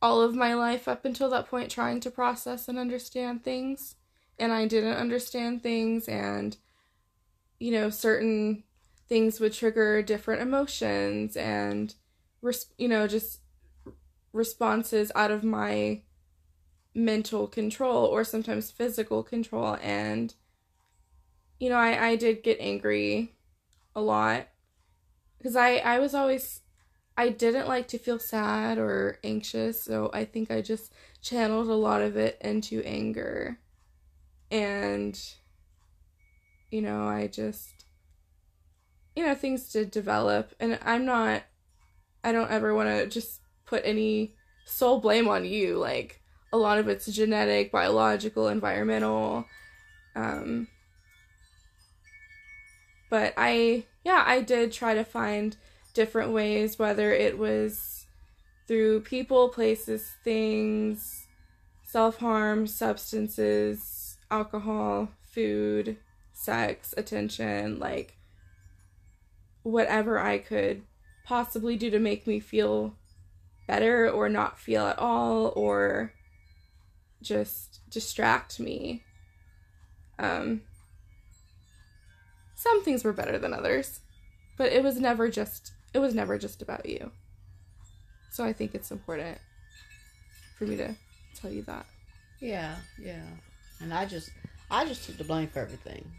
all 0.00 0.22
of 0.22 0.34
my 0.34 0.54
life 0.54 0.88
up 0.88 1.04
until 1.04 1.28
that 1.30 1.48
point 1.48 1.70
trying 1.70 2.00
to 2.00 2.10
process 2.10 2.68
and 2.68 2.78
understand 2.78 3.44
things. 3.44 3.96
And 4.38 4.52
I 4.52 4.66
didn't 4.66 4.96
understand 4.96 5.62
things 5.62 6.08
and 6.08 6.56
you 7.58 7.72
know, 7.72 7.88
certain 7.90 8.64
things 9.08 9.40
would 9.40 9.52
trigger 9.52 10.02
different 10.02 10.42
emotions 10.42 11.36
and 11.36 11.94
you 12.76 12.88
know, 12.88 13.06
just 13.08 13.40
responses 14.36 15.10
out 15.14 15.30
of 15.30 15.42
my 15.42 16.02
mental 16.94 17.46
control 17.46 18.04
or 18.06 18.24
sometimes 18.24 18.70
physical 18.70 19.22
control 19.22 19.76
and 19.82 20.34
you 21.58 21.70
know, 21.70 21.76
I 21.76 22.08
I 22.08 22.16
did 22.16 22.42
get 22.42 22.58
angry 22.60 23.32
a 23.94 24.00
lot 24.00 24.48
because 25.38 25.56
I 25.56 25.76
I 25.76 25.98
was 25.98 26.14
always 26.14 26.60
I 27.16 27.30
didn't 27.30 27.68
like 27.68 27.88
to 27.88 27.98
feel 27.98 28.18
sad 28.18 28.76
or 28.76 29.18
anxious, 29.24 29.82
so 29.82 30.10
I 30.12 30.26
think 30.26 30.50
I 30.50 30.60
just 30.60 30.92
channeled 31.22 31.68
a 31.68 31.74
lot 31.74 32.02
of 32.02 32.16
it 32.16 32.36
into 32.42 32.82
anger. 32.84 33.58
And 34.50 35.18
you 36.70 36.82
know, 36.82 37.08
I 37.08 37.26
just 37.26 37.86
you 39.14 39.24
know, 39.24 39.34
things 39.34 39.72
did 39.72 39.90
develop 39.90 40.54
and 40.60 40.78
I'm 40.82 41.06
not 41.06 41.44
I 42.22 42.32
don't 42.32 42.50
ever 42.50 42.74
want 42.74 42.90
to 42.90 43.06
just 43.06 43.40
put 43.66 43.82
any 43.84 44.34
sole 44.64 45.00
blame 45.00 45.28
on 45.28 45.44
you. 45.44 45.76
Like 45.76 46.20
a 46.52 46.56
lot 46.56 46.78
of 46.78 46.88
it's 46.88 47.06
genetic, 47.06 47.70
biological, 47.70 48.48
environmental 48.48 49.44
um 50.14 50.66
but 53.08 53.34
I, 53.36 53.84
yeah, 54.04 54.24
I 54.26 54.40
did 54.40 54.72
try 54.72 54.94
to 54.94 55.04
find 55.04 55.56
different 55.94 56.32
ways, 56.32 56.78
whether 56.78 57.12
it 57.12 57.38
was 57.38 58.06
through 58.66 59.02
people, 59.02 59.48
places, 59.48 60.14
things, 60.24 61.26
self 61.84 62.18
harm, 62.18 62.66
substances, 62.66 64.18
alcohol, 64.30 65.10
food, 65.22 65.98
sex, 66.32 66.94
attention, 66.96 67.78
like 67.78 68.16
whatever 69.62 70.18
I 70.18 70.38
could 70.38 70.82
possibly 71.24 71.76
do 71.76 71.90
to 71.90 71.98
make 71.98 72.26
me 72.26 72.40
feel 72.40 72.94
better 73.66 74.08
or 74.10 74.28
not 74.28 74.58
feel 74.58 74.86
at 74.86 74.98
all 74.98 75.52
or 75.56 76.12
just 77.22 77.80
distract 77.90 78.60
me. 78.60 79.02
Um, 80.18 80.62
some 82.54 82.82
things 82.82 83.04
were 83.04 83.12
better 83.12 83.38
than 83.38 83.52
others, 83.52 84.00
but 84.56 84.72
it 84.72 84.82
was 84.82 85.00
never 85.00 85.28
just 85.28 85.72
it 85.94 85.98
was 85.98 86.14
never 86.14 86.38
just 86.38 86.62
about 86.62 86.86
you. 86.86 87.10
So 88.30 88.44
I 88.44 88.52
think 88.52 88.74
it's 88.74 88.90
important 88.90 89.38
for 90.58 90.64
me 90.64 90.76
to 90.76 90.94
tell 91.34 91.50
you 91.50 91.62
that. 91.62 91.86
Yeah, 92.40 92.76
yeah. 92.98 93.24
And 93.80 93.92
I 93.92 94.04
just 94.06 94.30
I 94.70 94.84
just 94.86 95.04
took 95.04 95.16
the 95.18 95.24
blame 95.24 95.48
for 95.48 95.60
everything, 95.60 96.10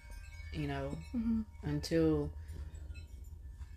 you 0.54 0.68
know, 0.68 0.92
Mm-hmm. 1.16 1.42
until 1.64 2.30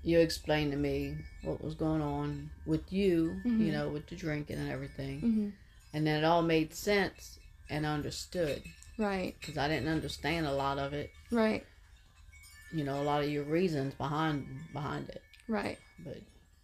you 0.02 0.18
explained 0.18 0.72
to 0.72 0.78
me 0.78 1.16
what 1.42 1.62
was 1.62 1.74
going 1.74 2.00
on 2.02 2.50
with 2.66 2.92
you, 2.92 3.40
Mhm. 3.44 3.66
you 3.66 3.72
know, 3.72 3.88
with 3.88 4.06
the 4.08 4.16
drinking 4.16 4.56
and 4.58 4.70
everything. 4.70 5.20
Mm-hmm. 5.20 5.48
And 5.92 6.06
then 6.06 6.22
it 6.22 6.26
all 6.26 6.42
made 6.42 6.72
sense 6.74 7.38
and 7.68 7.84
understood 7.84 8.62
Right, 8.96 9.34
because 9.40 9.56
I 9.58 9.68
didn't 9.68 9.88
understand 9.88 10.46
a 10.46 10.52
lot 10.52 10.78
of 10.78 10.92
it, 10.92 11.10
right, 11.30 11.64
you 12.72 12.84
know, 12.84 13.00
a 13.00 13.04
lot 13.04 13.22
of 13.24 13.30
your 13.30 13.44
reasons 13.44 13.94
behind 13.94 14.46
behind 14.72 15.08
it. 15.10 15.22
right. 15.48 15.78
But 16.04 16.18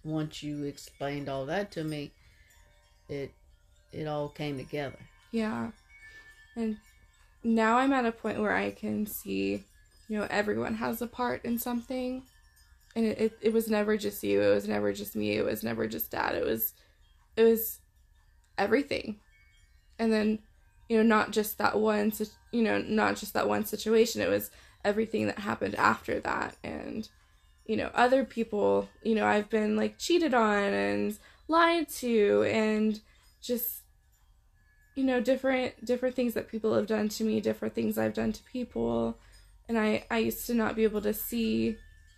once 0.05 0.43
you 0.43 0.65
explained 0.65 1.29
all 1.29 1.47
that 1.47 1.71
to 1.73 1.85
me, 1.85 2.13
it 3.09 3.33
it 3.93 4.07
all 4.07 4.29
came 4.29 4.57
together. 4.59 4.99
Yeah. 5.31 5.71
And 6.55 6.79
now 7.45 7.79
I'm 7.79 7.93
at 7.93 8.05
a 8.07 8.13
point 8.13 8.41
where 8.41 8.53
I 8.53 8.71
can 8.71 9.07
see, 9.07 9.65
you 10.09 10.19
know, 10.19 10.27
everyone 10.31 10.75
has 10.77 11.01
a 11.03 11.07
part 11.07 11.45
in 11.45 11.59
something. 11.59 12.23
And 12.97 13.07
it, 13.07 13.19
it, 13.21 13.39
it 13.43 13.53
was 13.53 13.69
never 13.69 13.97
just 13.97 14.25
you, 14.25 14.41
it 14.43 14.55
was 14.55 14.67
never 14.67 14.93
just 14.93 15.15
me, 15.15 15.37
it 15.37 15.45
was 15.45 15.63
never 15.63 15.87
just 15.87 16.11
dad. 16.11 16.35
It 16.35 16.45
was 16.45 16.73
it 17.37 17.45
was 17.45 17.81
everything. 18.59 19.21
And 19.99 20.13
then, 20.13 20.41
you 20.89 20.97
know, 20.97 21.03
not 21.03 21.31
just 21.31 21.59
that 21.59 21.79
one 21.79 22.13
you 22.53 22.63
know, 22.63 22.79
not 22.79 23.17
just 23.17 23.35
that 23.35 23.49
one 23.49 23.65
situation, 23.67 24.23
it 24.23 24.31
was 24.31 24.51
everything 24.85 25.27
that 25.27 25.41
happened 25.41 25.75
after 25.75 26.19
that. 26.21 26.57
And 26.65 27.09
you 27.67 27.77
know, 27.77 27.91
other 27.95 28.25
people, 28.25 28.89
you 29.03 29.15
know, 29.15 29.27
I've 29.27 29.51
been 29.51 29.77
like 29.77 29.99
cheated 29.99 30.33
on 30.33 30.73
and 30.73 31.19
lied 31.49 31.89
to 31.89 32.45
and 32.45 33.01
just 33.43 33.83
you 34.97 35.05
know 35.05 35.21
different 35.21 35.85
different 35.85 36.17
things 36.17 36.35
that 36.35 36.49
people 36.49 36.75
have 36.75 36.87
done 36.87 37.09
to 37.09 37.23
me 37.23 37.41
different 37.41 37.75
things 37.75 37.99
i've 37.99 38.15
done 38.15 38.33
to 38.33 38.43
people. 38.45 39.19
And 39.69 39.79
i 39.79 40.05
i 40.11 40.19
used 40.19 40.47
to 40.47 40.55
not 40.55 40.75
be 40.77 40.85
able 40.85 41.03
to 41.03 41.13
see 41.13 41.77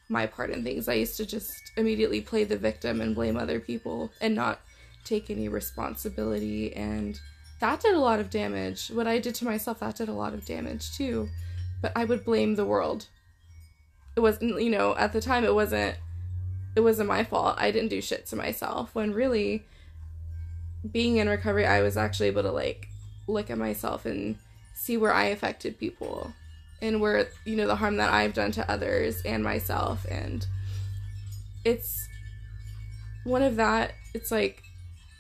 my 0.09 0.27
part 0.27 0.51
in 0.51 0.65
things. 0.65 0.89
I 0.89 0.95
used 0.95 1.17
to 1.19 1.27
just 1.27 1.73
immediately 1.77 2.21
play 2.21 2.45
the 2.45 2.57
victim 2.57 3.01
and 3.01 3.15
blame 3.15 3.37
other 3.37 3.61
people 3.61 4.11
and 4.21 4.35
not 4.35 4.61
take 5.05 5.31
any 5.31 5.49
responsibility. 5.49 6.75
And 6.75 7.21
that 7.61 7.81
did 7.81 7.95
a 7.95 8.01
lot 8.01 8.21
of 8.21 8.31
damage. 8.31 8.89
What 8.89 9.07
i 9.07 9.19
did 9.19 9.35
to 9.37 9.45
myself 9.45 9.81
that 9.81 9.97
did 9.97 10.09
a 10.09 10.13
lot 10.13 10.35
of 10.35 10.45
damage 10.45 10.97
too. 10.97 11.29
But 11.81 11.93
i 11.95 12.05
would 12.05 12.25
blame 12.25 12.55
the 12.55 12.65
world. 12.65 13.07
It 14.17 14.21
wasn't 14.21 14.61
you 14.61 14.71
know 14.71 14.97
at 14.97 15.13
the 15.13 15.21
time 15.21 15.45
it 15.45 15.55
wasn't 15.55 15.97
it 16.75 16.81
wasn't 16.81 17.09
my 17.09 17.25
fault. 17.25 17.57
I 17.59 17.71
didn't 17.71 17.91
do 17.91 18.01
shit 18.01 18.27
to 18.27 18.37
myself 18.37 18.95
when 18.95 19.13
really 19.13 19.65
being 20.91 21.17
in 21.17 21.29
recovery, 21.29 21.67
I 21.67 21.83
was 21.83 21.97
actually 21.97 22.29
able 22.29 22.43
to 22.43 22.53
like 22.53 22.89
look 23.27 23.51
at 23.51 23.59
myself 23.59 24.07
and 24.07 24.37
see 24.75 24.97
where 24.97 25.13
I 25.13 25.25
affected 25.25 25.79
people 25.79 26.33
and 26.81 27.01
where, 27.01 27.29
you 27.45 27.57
know, 27.57 27.67
the 27.67 27.77
harm 27.77 27.97
that 27.97 28.13
I've 28.13 28.35
done 28.35 28.53
to 28.53 28.71
others 28.71 29.21
and 29.23 29.43
myself. 29.43 30.07
And 30.09 30.47
it's 31.65 32.09
one 33.25 33.43
of 33.43 33.57
that, 33.57 33.95
it's 34.15 34.31
like 34.31 34.63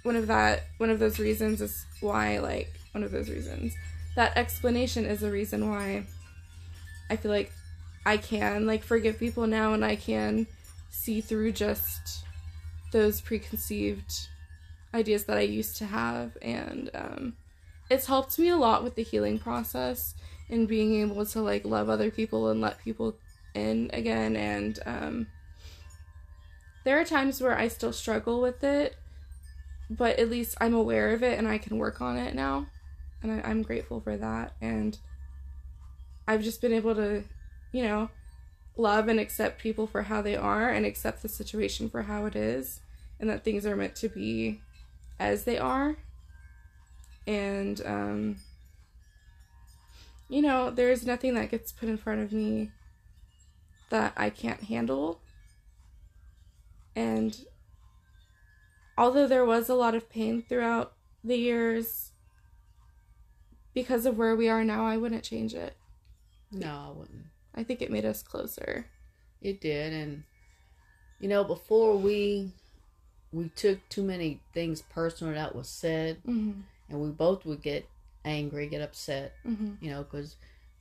one 0.02 0.16
of 0.16 0.28
that, 0.28 0.64
one 0.78 0.90
of 0.90 0.98
those 0.98 1.18
reasons 1.18 1.60
is 1.60 1.84
why, 2.00 2.38
like, 2.38 2.72
one 2.92 3.02
of 3.02 3.10
those 3.10 3.28
reasons. 3.28 3.74
That 4.16 4.36
explanation 4.36 5.04
is 5.04 5.22
a 5.22 5.30
reason 5.30 5.68
why 5.68 6.04
I 7.10 7.16
feel 7.16 7.30
like 7.30 7.52
I 8.06 8.16
can, 8.16 8.66
like, 8.66 8.82
forgive 8.82 9.18
people 9.18 9.46
now 9.46 9.74
and 9.74 9.84
I 9.84 9.96
can 9.96 10.46
see 10.90 11.20
through 11.20 11.52
just 11.52 12.24
those 12.92 13.20
preconceived 13.20 14.28
ideas 14.94 15.24
that 15.24 15.36
I 15.36 15.42
used 15.42 15.76
to 15.76 15.86
have, 15.86 16.38
and 16.40 16.90
um, 16.94 17.36
it's 17.90 18.06
helped 18.06 18.38
me 18.38 18.48
a 18.48 18.56
lot 18.56 18.84
with 18.84 18.94
the 18.94 19.02
healing 19.02 19.38
process 19.38 20.14
and 20.50 20.68
being 20.68 21.00
able 21.00 21.24
to 21.26 21.40
like 21.40 21.64
love 21.64 21.88
other 21.88 22.10
people 22.10 22.48
and 22.48 22.60
let 22.60 22.78
people 22.78 23.16
in 23.54 23.90
again. 23.92 24.36
And 24.36 24.78
um, 24.86 25.26
there 26.84 26.98
are 27.00 27.04
times 27.04 27.40
where 27.40 27.56
I 27.56 27.68
still 27.68 27.92
struggle 27.92 28.40
with 28.40 28.62
it, 28.64 28.96
but 29.90 30.18
at 30.18 30.30
least 30.30 30.56
I'm 30.60 30.74
aware 30.74 31.12
of 31.12 31.22
it 31.22 31.38
and 31.38 31.48
I 31.48 31.58
can 31.58 31.78
work 31.78 32.00
on 32.00 32.16
it 32.16 32.34
now, 32.34 32.66
and 33.22 33.32
I, 33.32 33.48
I'm 33.48 33.62
grateful 33.62 34.00
for 34.00 34.16
that. 34.16 34.54
And 34.60 34.98
I've 36.26 36.42
just 36.42 36.60
been 36.60 36.72
able 36.72 36.94
to, 36.94 37.24
you 37.72 37.82
know, 37.82 38.10
love 38.76 39.08
and 39.08 39.18
accept 39.18 39.60
people 39.60 39.86
for 39.86 40.02
how 40.02 40.22
they 40.22 40.36
are 40.36 40.70
and 40.70 40.86
accept 40.86 41.22
the 41.22 41.28
situation 41.28 41.90
for 41.90 42.02
how 42.02 42.26
it 42.26 42.36
is 42.36 42.80
and 43.18 43.28
that 43.28 43.44
things 43.44 43.66
are 43.66 43.76
meant 43.76 43.96
to 43.96 44.08
be 44.08 44.60
as 45.18 45.44
they 45.44 45.58
are. 45.58 45.96
And, 47.28 47.82
um, 47.84 48.36
you 50.30 50.40
know, 50.40 50.70
there's 50.70 51.04
nothing 51.04 51.34
that 51.34 51.50
gets 51.50 51.72
put 51.72 51.90
in 51.90 51.98
front 51.98 52.22
of 52.22 52.32
me 52.32 52.70
that 53.90 54.14
I 54.16 54.30
can't 54.30 54.62
handle. 54.62 55.20
And 56.96 57.38
although 58.96 59.26
there 59.26 59.44
was 59.44 59.68
a 59.68 59.74
lot 59.74 59.94
of 59.94 60.08
pain 60.08 60.42
throughout 60.48 60.94
the 61.22 61.36
years, 61.36 62.12
because 63.74 64.06
of 64.06 64.16
where 64.16 64.34
we 64.34 64.48
are 64.48 64.64
now, 64.64 64.86
I 64.86 64.96
wouldn't 64.96 65.22
change 65.22 65.52
it. 65.52 65.76
No, 66.50 66.88
I 66.88 66.98
wouldn't. 66.98 67.26
I 67.54 67.62
think 67.62 67.82
it 67.82 67.90
made 67.90 68.06
us 68.06 68.22
closer. 68.22 68.86
It 69.42 69.60
did, 69.60 69.92
and 69.92 70.24
you 71.20 71.28
know, 71.28 71.44
before 71.44 71.94
we 71.98 72.52
we 73.32 73.50
took 73.50 73.86
too 73.90 74.02
many 74.02 74.40
things 74.54 74.80
personal 74.80 75.34
that 75.34 75.54
was 75.54 75.68
said, 75.68 76.22
Mm-hmm. 76.26 76.60
And 76.88 77.00
we 77.00 77.10
both 77.10 77.44
would 77.46 77.62
get 77.62 77.88
angry, 78.24 78.68
get 78.68 78.82
upset, 78.82 79.32
Mm-hmm. 79.46 79.74
you 79.80 79.90
know, 79.90 80.02
because 80.02 80.36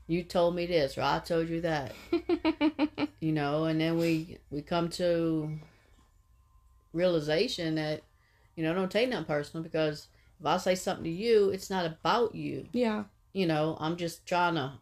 you 0.07 0.23
told 0.23 0.55
me 0.55 0.65
this 0.65 0.97
or 0.97 1.01
I 1.01 1.19
told 1.19 1.49
you 1.49 1.61
that, 1.61 1.93
you 3.19 3.31
know, 3.33 3.65
and 3.65 3.79
then 3.79 3.97
we 3.97 4.37
we 4.51 4.61
come 4.61 4.89
to 4.91 5.51
realization 6.93 7.75
that 7.75 8.01
you 8.55 8.63
know 8.63 8.73
don't 8.73 8.91
take 8.91 9.09
nothing 9.09 9.25
personal 9.25 9.63
because 9.63 10.07
if 10.39 10.45
I 10.45 10.57
say 10.57 10.75
something 10.75 11.03
to 11.05 11.09
you, 11.09 11.49
it's 11.49 11.69
not 11.69 11.85
about 11.85 12.35
you. 12.35 12.67
yeah. 12.73 13.03
You 13.33 13.45
know, 13.45 13.77
I'm 13.79 13.97
just 13.97 14.25
trying 14.25 14.55
to. 14.55 14.73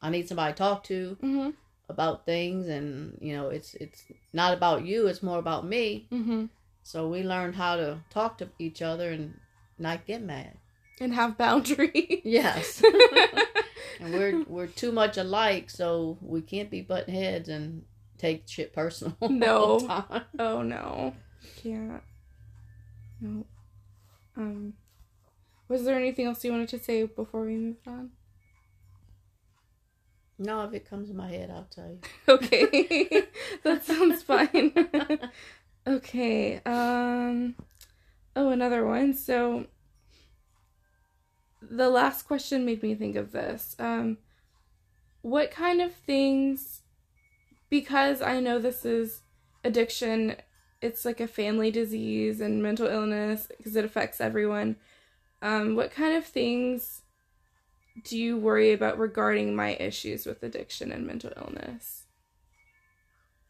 I 0.00 0.10
need 0.10 0.28
somebody 0.28 0.52
to 0.52 0.58
talk 0.58 0.84
to. 0.84 1.16
Mm-hmm. 1.22 1.50
about 1.88 2.24
things 2.24 2.68
and 2.68 3.18
you 3.20 3.34
know 3.36 3.48
it's 3.50 3.74
it's 3.74 4.04
not 4.32 4.54
about 4.54 4.84
you 4.86 5.08
it's 5.08 5.22
more 5.22 5.38
about 5.38 5.66
me 5.66 6.06
Mm-hmm. 6.10 6.46
so 6.82 7.06
we 7.08 7.22
learned 7.22 7.56
how 7.56 7.76
to 7.76 7.98
talk 8.08 8.38
to 8.38 8.48
each 8.58 8.80
other 8.80 9.10
and 9.10 9.34
not 9.82 10.06
get 10.06 10.22
mad 10.22 10.56
And 11.00 11.14
have 11.14 11.36
boundaries. 11.36 12.20
yes 12.24 12.82
and 14.00 14.12
we're 14.14 14.44
we're 14.44 14.66
too 14.68 14.92
much 14.92 15.16
alike 15.18 15.68
so 15.70 16.16
we 16.20 16.40
can't 16.42 16.70
be 16.70 16.80
butting 16.80 17.14
heads 17.14 17.48
and 17.48 17.84
take 18.18 18.48
shit 18.48 18.72
personal 18.72 19.16
No. 19.28 20.06
oh 20.38 20.62
no. 20.62 21.14
Can't. 21.62 22.02
No. 23.20 23.44
Um 24.36 24.74
was 25.68 25.84
there 25.84 25.96
anything 25.96 26.26
else 26.26 26.44
you 26.44 26.50
wanted 26.52 26.68
to 26.68 26.78
say 26.78 27.04
before 27.04 27.44
we 27.44 27.56
moved 27.56 27.86
on? 27.88 28.10
no 30.38 30.62
if 30.64 30.72
it 30.74 30.88
comes 30.88 31.08
in 31.10 31.16
my 31.16 31.28
head 31.28 31.50
i'll 31.50 31.68
tell 31.70 31.88
you 31.88 31.98
Okay. 32.28 33.26
that 33.64 33.84
sounds 33.84 34.22
fine. 34.22 34.72
okay. 35.86 36.60
Um 36.64 37.54
oh 38.34 38.50
another 38.50 38.84
one. 38.84 39.14
So 39.14 39.66
the 41.60 41.90
last 41.90 42.22
question 42.22 42.64
made 42.64 42.82
me 42.82 42.94
think 42.94 43.16
of 43.16 43.32
this. 43.32 43.76
Um 43.78 44.18
what 45.22 45.50
kind 45.50 45.80
of 45.80 45.94
things 45.94 46.80
because 47.70 48.20
I 48.20 48.40
know 48.40 48.58
this 48.58 48.84
is 48.84 49.22
addiction, 49.64 50.36
it's 50.80 51.04
like 51.04 51.20
a 51.20 51.26
family 51.26 51.70
disease 51.70 52.40
and 52.40 52.62
mental 52.62 52.88
illness 52.88 53.46
because 53.56 53.76
it 53.76 53.84
affects 53.84 54.20
everyone. 54.20 54.76
Um 55.40 55.76
what 55.76 55.92
kind 55.92 56.16
of 56.16 56.24
things 56.24 57.02
do 58.02 58.18
you 58.18 58.38
worry 58.38 58.72
about 58.72 58.98
regarding 58.98 59.54
my 59.54 59.74
issues 59.74 60.26
with 60.26 60.42
addiction 60.42 60.92
and 60.92 61.06
mental 61.06 61.32
illness? 61.36 62.04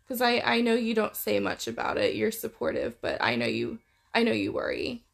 Because 0.02 0.20
I, 0.20 0.40
I 0.40 0.60
know 0.60 0.74
you 0.74 0.94
don't 0.94 1.16
say 1.16 1.38
much 1.38 1.68
about 1.68 1.96
it. 1.96 2.16
You're 2.16 2.32
supportive, 2.32 3.00
but 3.00 3.22
I 3.22 3.36
know 3.36 3.46
you 3.46 3.78
I 4.14 4.22
know 4.22 4.32
you 4.32 4.52
worry. 4.52 5.04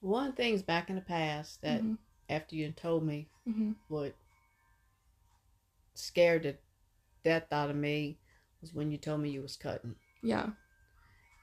one 0.00 0.32
thing's 0.32 0.62
back 0.62 0.88
in 0.90 0.94
the 0.96 1.02
past 1.02 1.60
that 1.62 1.82
Mhm. 1.82 1.98
after 2.28 2.54
you 2.54 2.70
told 2.70 3.02
me 3.04 3.28
hmm 3.44 3.72
what 3.88 4.14
scared 5.94 6.44
the 6.44 6.56
death 7.24 7.52
out 7.52 7.68
of 7.70 7.74
me 7.74 8.16
was 8.60 8.72
when 8.72 8.92
you 8.92 8.96
told 8.98 9.20
me 9.20 9.30
you 9.30 9.42
was 9.42 9.56
cutting 9.56 9.96
Yeah. 10.22 10.50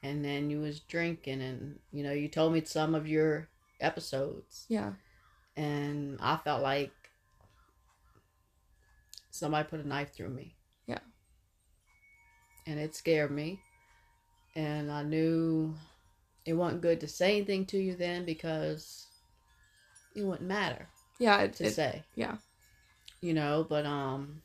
and 0.03 0.23
then 0.23 0.49
you 0.49 0.59
was 0.61 0.79
drinking 0.79 1.41
and 1.41 1.79
you 1.91 2.01
know 2.01 2.13
you 2.13 2.29
told 2.29 2.53
me 2.53 2.63
some 2.63 2.95
of 2.95 3.07
your 3.09 3.49
episodes 3.81 4.65
Yeah. 4.69 4.93
and 5.57 6.17
i 6.21 6.37
felt 6.37 6.61
like 6.63 6.93
somebody 9.31 9.67
put 9.67 9.81
a 9.81 9.87
knife 9.87 10.13
through 10.13 10.29
me 10.29 10.55
Yeah. 10.87 10.99
and 12.65 12.79
it 12.79 12.95
scared 12.95 13.31
me 13.31 13.59
and 14.55 14.91
i 14.91 15.03
knew 15.03 15.74
it 16.45 16.53
wasn't 16.53 16.81
good 16.81 17.00
to 17.01 17.07
say 17.07 17.38
anything 17.38 17.65
to 17.65 17.77
you 17.77 17.95
then 17.95 18.25
because 18.25 19.07
it 20.15 20.24
wouldn't 20.24 20.47
matter 20.47 20.88
Yeah. 21.19 21.41
It, 21.41 21.53
to 21.55 21.65
it- 21.65 21.74
say 21.74 22.03
yeah. 22.15 22.38
you 23.21 23.33
know 23.33 23.65
but 23.67 23.85
um 23.85 24.41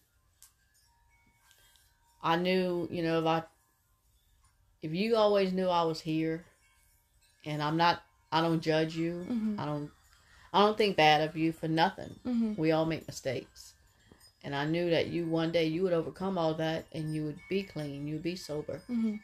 i 2.22 2.36
knew 2.36 2.88
you 2.90 3.02
know 3.02 3.20
if 3.20 3.26
i 3.26 3.42
if 4.82 4.92
you 4.94 5.16
always 5.16 5.52
knew 5.52 5.68
i 5.68 5.82
was 5.82 6.00
here 6.00 6.44
and 7.44 7.62
i'm 7.62 7.76
not 7.76 8.02
i 8.32 8.40
don't 8.40 8.60
judge 8.60 8.96
you 8.96 9.26
Mhm. 9.28 9.58
i 9.58 9.64
don't 9.64 9.90
i 10.52 10.60
don't 10.60 10.76
think 10.76 10.96
bad 10.96 11.20
of 11.28 11.36
you 11.36 11.52
for 11.52 11.68
nothing 11.68 12.14
hmm 12.24 12.52
we 12.56 12.72
all 12.72 12.84
make 12.86 13.06
mistakes 13.06 13.74
and 14.42 14.54
i 14.54 14.64
knew 14.64 14.90
that 14.90 15.06
you 15.08 15.26
one 15.26 15.50
day 15.52 15.64
you 15.66 15.82
would 15.82 15.92
overcome 15.92 16.38
all 16.38 16.54
that 16.54 16.84
and 16.92 17.14
you 17.14 17.24
would 17.24 17.38
be 17.48 17.62
clean 17.62 18.06
you 18.06 18.14
would 18.14 18.22
be 18.22 18.36
sober 18.36 18.80
hmm 18.86 19.16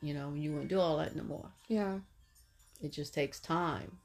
you 0.00 0.14
know 0.14 0.32
you 0.34 0.52
wouldn't 0.52 0.68
do 0.68 0.78
all 0.80 0.96
that 0.98 1.16
no 1.16 1.22
more 1.24 1.50
Yeah. 1.68 1.98
it 2.82 2.92
just 2.92 3.12
takes 3.14 3.40
time 3.40 3.98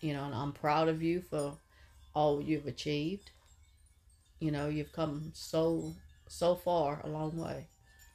you 0.00 0.12
know 0.12 0.24
and 0.24 0.34
i'm 0.34 0.52
proud 0.52 0.88
of 0.88 1.02
you 1.02 1.20
for 1.20 1.54
all 2.14 2.40
you've 2.40 2.66
achieved 2.66 3.30
you 4.40 4.50
know 4.50 4.68
you've 4.68 4.92
come 4.92 5.30
so 5.34 5.94
so 6.28 6.54
far 6.54 7.00
a 7.04 7.08
long 7.08 7.36
way 7.36 7.66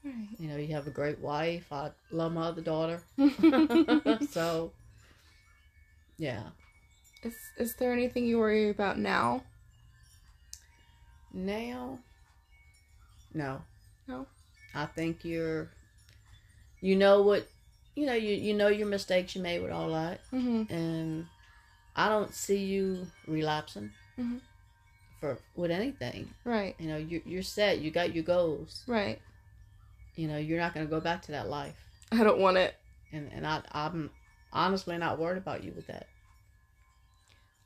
Right. 0.04 0.28
you 0.38 0.48
know 0.50 0.58
you 0.58 0.74
have 0.74 0.88
a 0.88 0.92
great 0.92 1.20
wife 1.20 1.72
i 1.72 1.92
love 2.12 2.34
my 2.34 2.48
other 2.48 2.62
daughter 2.62 3.02
so 4.30 4.72
yeah 6.18 6.44
is 7.24 7.36
is 7.58 7.76
there 7.76 7.92
anything 7.94 8.26
you 8.26 8.38
worry 8.38 8.70
about 8.70 8.98
now? 9.00 9.44
now 11.34 11.98
no 13.34 13.62
No? 14.08 14.28
i 14.76 14.86
think 14.86 15.24
you're 15.26 15.72
you 16.84 16.96
know 16.98 17.22
what 17.22 17.48
you 17.96 18.06
know 18.06 18.14
you 18.14 18.36
you 18.36 18.54
know 18.54 18.68
your 18.68 18.88
mistakes 18.88 19.36
you 19.36 19.42
made 19.42 19.62
with 19.62 19.72
all 19.72 19.90
that 19.90 20.20
hmm 20.32 20.64
and 20.70 21.26
I 21.96 22.10
don't 22.10 22.34
see 22.34 22.58
you 22.58 23.08
relapsing 23.28 23.92
Mhm. 24.20 24.42
for 25.20 25.38
with 25.56 25.72
anything. 25.72 26.34
Right. 26.44 26.76
You 26.80 26.88
know, 26.90 26.98
you 26.98 27.22
you're 27.26 27.44
set. 27.44 27.80
You 27.80 27.92
got 27.92 28.14
your 28.16 28.24
goals. 28.24 28.84
Right. 28.88 29.22
You 30.16 30.28
know, 30.28 30.38
you're 30.38 30.60
not 30.60 30.74
gonna 30.74 30.88
go 30.88 31.00
back 31.00 31.22
to 31.24 31.32
that 31.34 31.50
life, 31.50 31.78
I 32.12 32.24
don't 32.24 32.40
want 32.40 32.58
it. 32.58 32.76
and 33.12 33.32
and 33.32 33.46
I 33.48 33.62
I'm 33.72 34.10
honestly 34.52 34.98
not 34.98 35.20
worried 35.20 35.38
about 35.38 35.64
you 35.64 35.72
with 35.76 35.88
that. 35.88 36.08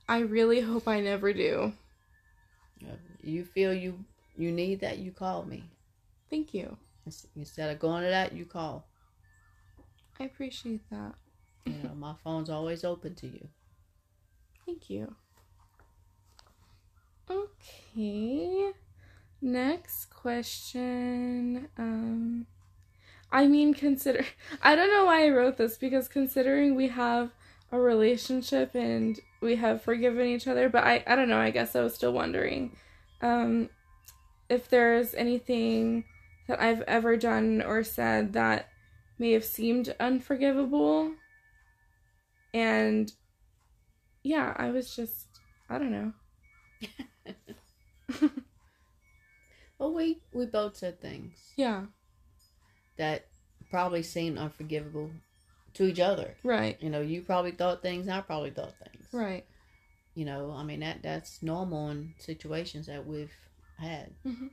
I 0.07 0.19
really 0.19 0.61
hope 0.61 0.87
I 0.87 1.01
never 1.01 1.33
do. 1.33 1.73
You, 2.79 2.87
know, 2.87 2.97
you 3.21 3.43
feel 3.45 3.73
you 3.73 4.05
you 4.37 4.51
need 4.51 4.81
that, 4.81 4.99
you 4.99 5.11
call 5.11 5.43
me. 5.43 5.63
Thank 6.29 6.53
you. 6.53 6.77
Instead 7.35 7.71
of 7.71 7.79
going 7.79 8.03
to 8.03 8.09
that, 8.09 8.33
you 8.33 8.45
call. 8.45 8.86
I 10.19 10.23
appreciate 10.23 10.89
that. 10.89 11.15
You 11.65 11.73
know, 11.83 11.95
my 11.95 12.13
phone's 12.23 12.49
always 12.49 12.83
open 12.83 13.15
to 13.15 13.27
you. 13.27 13.49
Thank 14.65 14.89
you. 14.89 15.15
Okay. 17.29 18.71
Next 19.41 20.05
question. 20.09 21.67
Um 21.77 22.47
I 23.31 23.47
mean 23.47 23.73
consider 23.73 24.25
I 24.61 24.75
don't 24.75 24.91
know 24.91 25.05
why 25.05 25.25
I 25.25 25.29
wrote 25.29 25.57
this 25.57 25.77
because 25.77 26.07
considering 26.07 26.75
we 26.75 26.87
have 26.87 27.31
a 27.71 27.79
relationship 27.79 28.75
and 28.75 29.19
we 29.41 29.57
have 29.57 29.81
forgiven 29.81 30.25
each 30.25 30.47
other, 30.47 30.69
but 30.69 30.83
I 30.83 31.03
I 31.05 31.15
don't 31.15 31.29
know, 31.29 31.39
I 31.39 31.51
guess 31.51 31.75
I 31.75 31.81
was 31.81 31.93
still 31.93 32.13
wondering 32.13 32.75
um 33.21 33.69
if 34.49 34.69
there's 34.69 35.13
anything 35.13 36.05
that 36.47 36.61
I've 36.61 36.81
ever 36.83 37.17
done 37.17 37.61
or 37.61 37.83
said 37.83 38.33
that 38.33 38.69
may 39.19 39.31
have 39.33 39.45
seemed 39.45 39.93
unforgivable. 39.99 41.13
And 42.53 43.11
yeah, 44.23 44.53
I 44.57 44.69
was 44.71 44.95
just 44.95 45.27
I 45.69 45.77
don't 45.79 45.91
know. 45.91 46.13
Well, 49.79 49.93
we 49.93 50.21
we 50.33 50.45
both 50.47 50.75
said 50.75 50.99
things 50.99 51.53
Yeah, 51.55 51.83
that 52.97 53.27
probably 53.69 54.01
seemed 54.01 54.37
unforgivable 54.39 55.11
to 55.75 55.83
each 55.85 55.99
other. 55.99 56.35
right, 56.43 56.81
You 56.81 56.89
know, 56.89 57.01
you 57.01 57.21
probably 57.21 57.51
thought 57.51 57.83
things, 57.83 58.07
I 58.07 58.21
probably 58.21 58.49
thought 58.49 58.73
things. 58.83 59.07
right. 59.11 59.45
You 60.15 60.25
know, 60.25 60.51
I 60.51 60.63
mean 60.63 60.79
that 60.79 61.03
that's 61.03 61.43
normal 61.43 61.89
in 61.89 62.15
situations 62.17 62.87
that 62.87 63.05
we've 63.05 63.31
had. 63.77 64.09
Mm-hmm. 64.25 64.47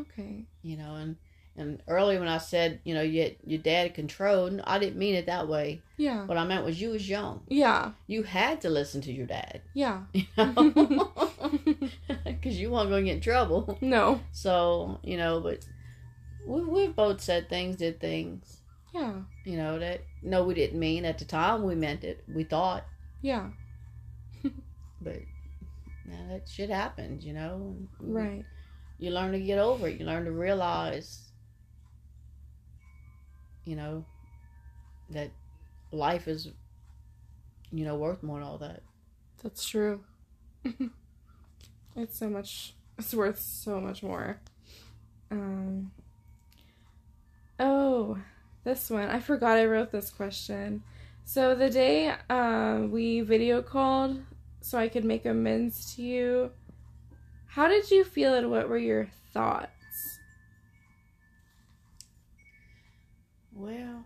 Okay. 0.00 0.46
You 0.62 0.76
know, 0.78 0.96
and 0.96 1.16
and 1.56 1.82
earlier 1.86 2.18
when 2.18 2.28
I 2.28 2.38
said, 2.38 2.80
you 2.84 2.94
know, 2.94 3.02
your 3.02 3.28
your 3.44 3.58
dad 3.60 3.94
controlled, 3.94 4.60
I 4.64 4.78
didn't 4.78 4.98
mean 4.98 5.14
it 5.14 5.26
that 5.26 5.48
way. 5.48 5.82
Yeah. 5.98 6.24
What 6.24 6.38
I 6.38 6.44
meant 6.44 6.64
was 6.64 6.80
you 6.80 6.90
was 6.90 7.08
young. 7.08 7.42
Yeah. 7.48 7.92
You 8.06 8.22
had 8.22 8.60
to 8.62 8.70
listen 8.70 9.00
to 9.02 9.12
your 9.12 9.26
dad. 9.26 9.60
Yeah. 9.74 10.02
You 10.14 10.24
know, 10.36 11.10
because 12.24 12.58
you 12.58 12.70
weren't 12.70 12.88
going 12.90 13.04
to 13.04 13.10
get 13.10 13.16
in 13.16 13.20
trouble. 13.20 13.78
no. 13.80 14.20
So 14.32 14.98
you 15.02 15.16
know, 15.16 15.40
but 15.40 15.64
we 16.46 16.62
we've 16.64 16.96
both 16.96 17.20
said 17.20 17.48
things, 17.48 17.76
did 17.76 18.00
things. 18.00 18.58
Yeah. 18.94 19.14
You 19.44 19.56
know 19.56 19.78
that 19.78 20.02
no, 20.22 20.44
we 20.44 20.54
didn't 20.54 20.78
mean 20.78 21.04
at 21.04 21.18
the 21.18 21.24
time. 21.24 21.62
We 21.64 21.74
meant 21.74 22.04
it. 22.04 22.24
We 22.28 22.44
thought, 22.44 22.84
Yeah. 23.20 23.48
but 25.02 25.18
now 26.06 26.18
that 26.30 26.48
shit 26.48 26.70
happens. 26.70 27.24
You 27.24 27.32
know, 27.34 27.76
Right. 28.00 28.44
You 28.98 29.10
learn 29.10 29.32
to 29.32 29.40
get 29.40 29.58
over 29.58 29.88
it. 29.88 29.98
You 29.98 30.06
learn 30.06 30.24
to 30.26 30.30
realize, 30.32 31.31
you 33.64 33.76
know, 33.76 34.04
that 35.10 35.30
life 35.90 36.28
is, 36.28 36.48
you 37.70 37.84
know, 37.84 37.96
worth 37.96 38.22
more 38.22 38.38
than 38.38 38.48
all 38.48 38.58
that. 38.58 38.82
That's 39.42 39.64
true. 39.64 40.04
it's 41.96 42.18
so 42.18 42.28
much. 42.28 42.74
It's 42.98 43.14
worth 43.14 43.38
so 43.38 43.80
much 43.80 44.02
more. 44.02 44.40
Um. 45.30 45.92
Oh, 47.58 48.18
this 48.64 48.90
one. 48.90 49.08
I 49.08 49.20
forgot 49.20 49.56
I 49.56 49.66
wrote 49.66 49.92
this 49.92 50.10
question. 50.10 50.82
So 51.24 51.54
the 51.54 51.70
day 51.70 52.14
uh, 52.28 52.80
we 52.88 53.20
video 53.20 53.62
called, 53.62 54.22
so 54.60 54.78
I 54.78 54.88
could 54.88 55.04
make 55.04 55.24
amends 55.24 55.94
to 55.94 56.02
you. 56.02 56.50
How 57.46 57.68
did 57.68 57.90
you 57.90 58.04
feel 58.04 58.34
and 58.34 58.50
what 58.50 58.68
were 58.68 58.78
your 58.78 59.08
thoughts? 59.32 59.81
Well, 63.54 64.04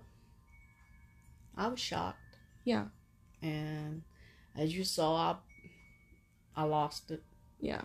I 1.57 1.69
was 1.69 1.81
shocked. 1.81 2.19
Yeah. 2.65 2.87
And 3.43 4.03
as 4.57 4.77
you 4.77 4.85
saw, 4.85 5.39
I, 6.57 6.61
I 6.63 6.65
lost 6.65 7.11
it. 7.11 7.23
Yeah. 7.61 7.83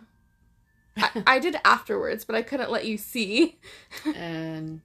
I, 0.97 1.23
I 1.27 1.39
did 1.39 1.55
afterwards, 1.63 2.25
but 2.25 2.35
I 2.35 2.41
couldn't 2.41 2.71
let 2.71 2.85
you 2.85 2.97
see. 2.97 3.59
and 4.15 4.81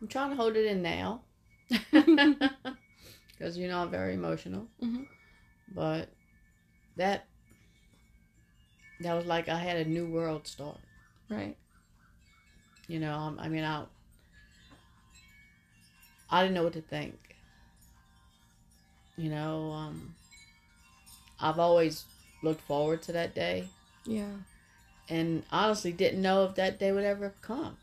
I'm 0.00 0.08
trying 0.08 0.30
to 0.30 0.36
hold 0.36 0.56
it 0.56 0.66
in 0.66 0.82
now. 0.82 1.22
Because, 3.38 3.58
you 3.58 3.66
know, 3.66 3.78
I'm 3.82 3.90
very 3.90 4.14
emotional. 4.14 4.68
Mhm. 4.80 5.06
But 5.74 6.10
that, 6.96 7.26
that 9.00 9.14
was 9.14 9.26
like 9.26 9.48
I 9.48 9.56
had 9.58 9.78
a 9.78 9.88
new 9.88 10.06
world 10.06 10.46
start. 10.46 10.78
Right. 11.28 11.56
You 12.86 13.00
know, 13.00 13.34
I 13.38 13.48
mean, 13.48 13.64
I, 13.64 13.84
I 16.32 16.42
didn't 16.42 16.54
know 16.54 16.64
what 16.64 16.72
to 16.72 16.80
think. 16.80 17.14
You 19.16 19.28
know, 19.30 19.70
um, 19.72 20.14
I've 21.38 21.58
always 21.58 22.04
looked 22.42 22.62
forward 22.62 23.02
to 23.02 23.12
that 23.12 23.34
day, 23.34 23.68
Yeah. 24.06 24.32
and 25.08 25.44
honestly 25.52 25.92
didn't 25.92 26.22
know 26.22 26.44
if 26.46 26.54
that 26.56 26.78
day 26.80 26.90
would 26.90 27.04
ever 27.04 27.34
come. 27.42 27.76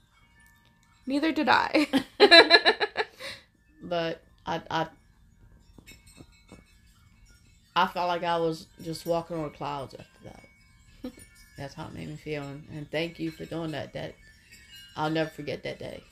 Neither 1.05 1.31
did 1.31 1.47
I. 1.47 1.87
But 3.81 4.21
I, 4.45 4.61
I, 4.69 4.87
I 7.75 7.87
felt 7.87 8.07
like 8.07 8.23
I 8.23 8.37
was 8.37 8.65
just 8.83 9.05
walking 9.05 9.37
on 9.37 9.49
clouds 9.51 9.95
after 9.95 10.29
that. 11.03 11.11
That's 11.57 11.73
how 11.73 11.85
it 11.85 11.93
made 11.93 12.09
me 12.09 12.15
feel, 12.17 12.43
and, 12.43 12.63
and 12.73 12.89
thank 12.91 13.19
you 13.19 13.31
for 13.31 13.45
doing 13.45 13.71
that. 13.71 13.93
That 13.93 14.15
I'll 14.97 15.09
never 15.09 15.29
forget 15.29 15.63
that 15.63 15.79
day. 15.79 16.03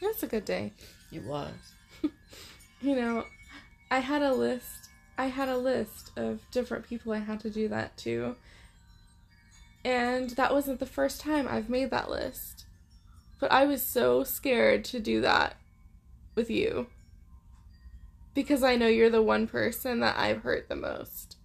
That's 0.00 0.22
a 0.22 0.26
good 0.26 0.44
day. 0.44 0.72
It 1.12 1.24
was. 1.24 1.52
You 2.82 2.96
know, 2.96 3.26
I 3.90 3.98
had 3.98 4.22
a 4.22 4.32
list. 4.32 4.88
I 5.18 5.26
had 5.26 5.50
a 5.50 5.58
list 5.58 6.12
of 6.16 6.40
different 6.50 6.86
people 6.88 7.12
I 7.12 7.18
had 7.18 7.40
to 7.40 7.50
do 7.50 7.68
that 7.68 7.96
to. 7.98 8.36
And 9.84 10.30
that 10.30 10.54
wasn't 10.54 10.80
the 10.80 10.86
first 10.86 11.20
time 11.20 11.46
I've 11.46 11.68
made 11.68 11.90
that 11.90 12.10
list. 12.10 12.64
But 13.38 13.52
I 13.52 13.66
was 13.66 13.82
so 13.82 14.24
scared 14.24 14.84
to 14.86 15.00
do 15.00 15.20
that 15.20 15.56
with 16.34 16.50
you. 16.50 16.86
Because 18.32 18.62
I 18.62 18.76
know 18.76 18.86
you're 18.86 19.10
the 19.10 19.22
one 19.22 19.46
person 19.46 20.00
that 20.00 20.16
I've 20.16 20.42
hurt 20.42 20.68
the 20.70 20.76
most. 20.76 21.36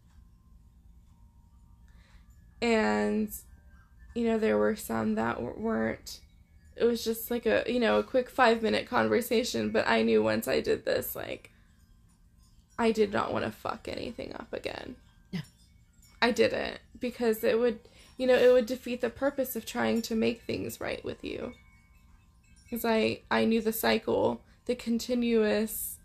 And, 2.61 3.29
you 4.13 4.25
know, 4.27 4.37
there 4.39 4.57
were 4.57 4.75
some 4.77 5.15
that 5.15 5.41
weren't. 5.41 6.21
It 6.75 6.83
was 6.83 7.03
just 7.03 7.31
like 7.31 7.45
a, 7.45 7.63
you 7.67 7.79
know, 7.79 7.99
a 7.99 8.03
quick 8.03 8.29
five 8.29 8.61
minute 8.61 8.87
conversation, 8.87 9.69
but 9.69 9.87
I 9.87 10.01
knew 10.01 10.21
once 10.21 10.47
I 10.47 10.59
did 10.59 10.85
this, 10.85 11.15
like, 11.15 11.51
I 12.77 12.91
did 12.91 13.13
not 13.13 13.31
want 13.31 13.45
to 13.45 13.51
fuck 13.51 13.87
anything 13.87 14.33
up 14.33 14.51
again. 14.51 14.95
Yeah. 15.31 15.41
I 16.21 16.31
didn't 16.31 16.79
because 16.99 17.43
it 17.43 17.59
would, 17.59 17.79
you 18.17 18.27
know, 18.27 18.35
it 18.35 18.51
would 18.51 18.65
defeat 18.65 19.01
the 19.01 19.09
purpose 19.09 19.55
of 19.55 19.65
trying 19.65 20.01
to 20.03 20.15
make 20.15 20.41
things 20.41 20.81
right 20.81 21.03
with 21.03 21.23
you. 21.23 21.53
Because 22.63 22.83
I, 22.83 23.21
I 23.31 23.45
knew 23.45 23.61
the 23.61 23.71
cycle, 23.71 24.41
the 24.65 24.75
continuous 24.75 25.97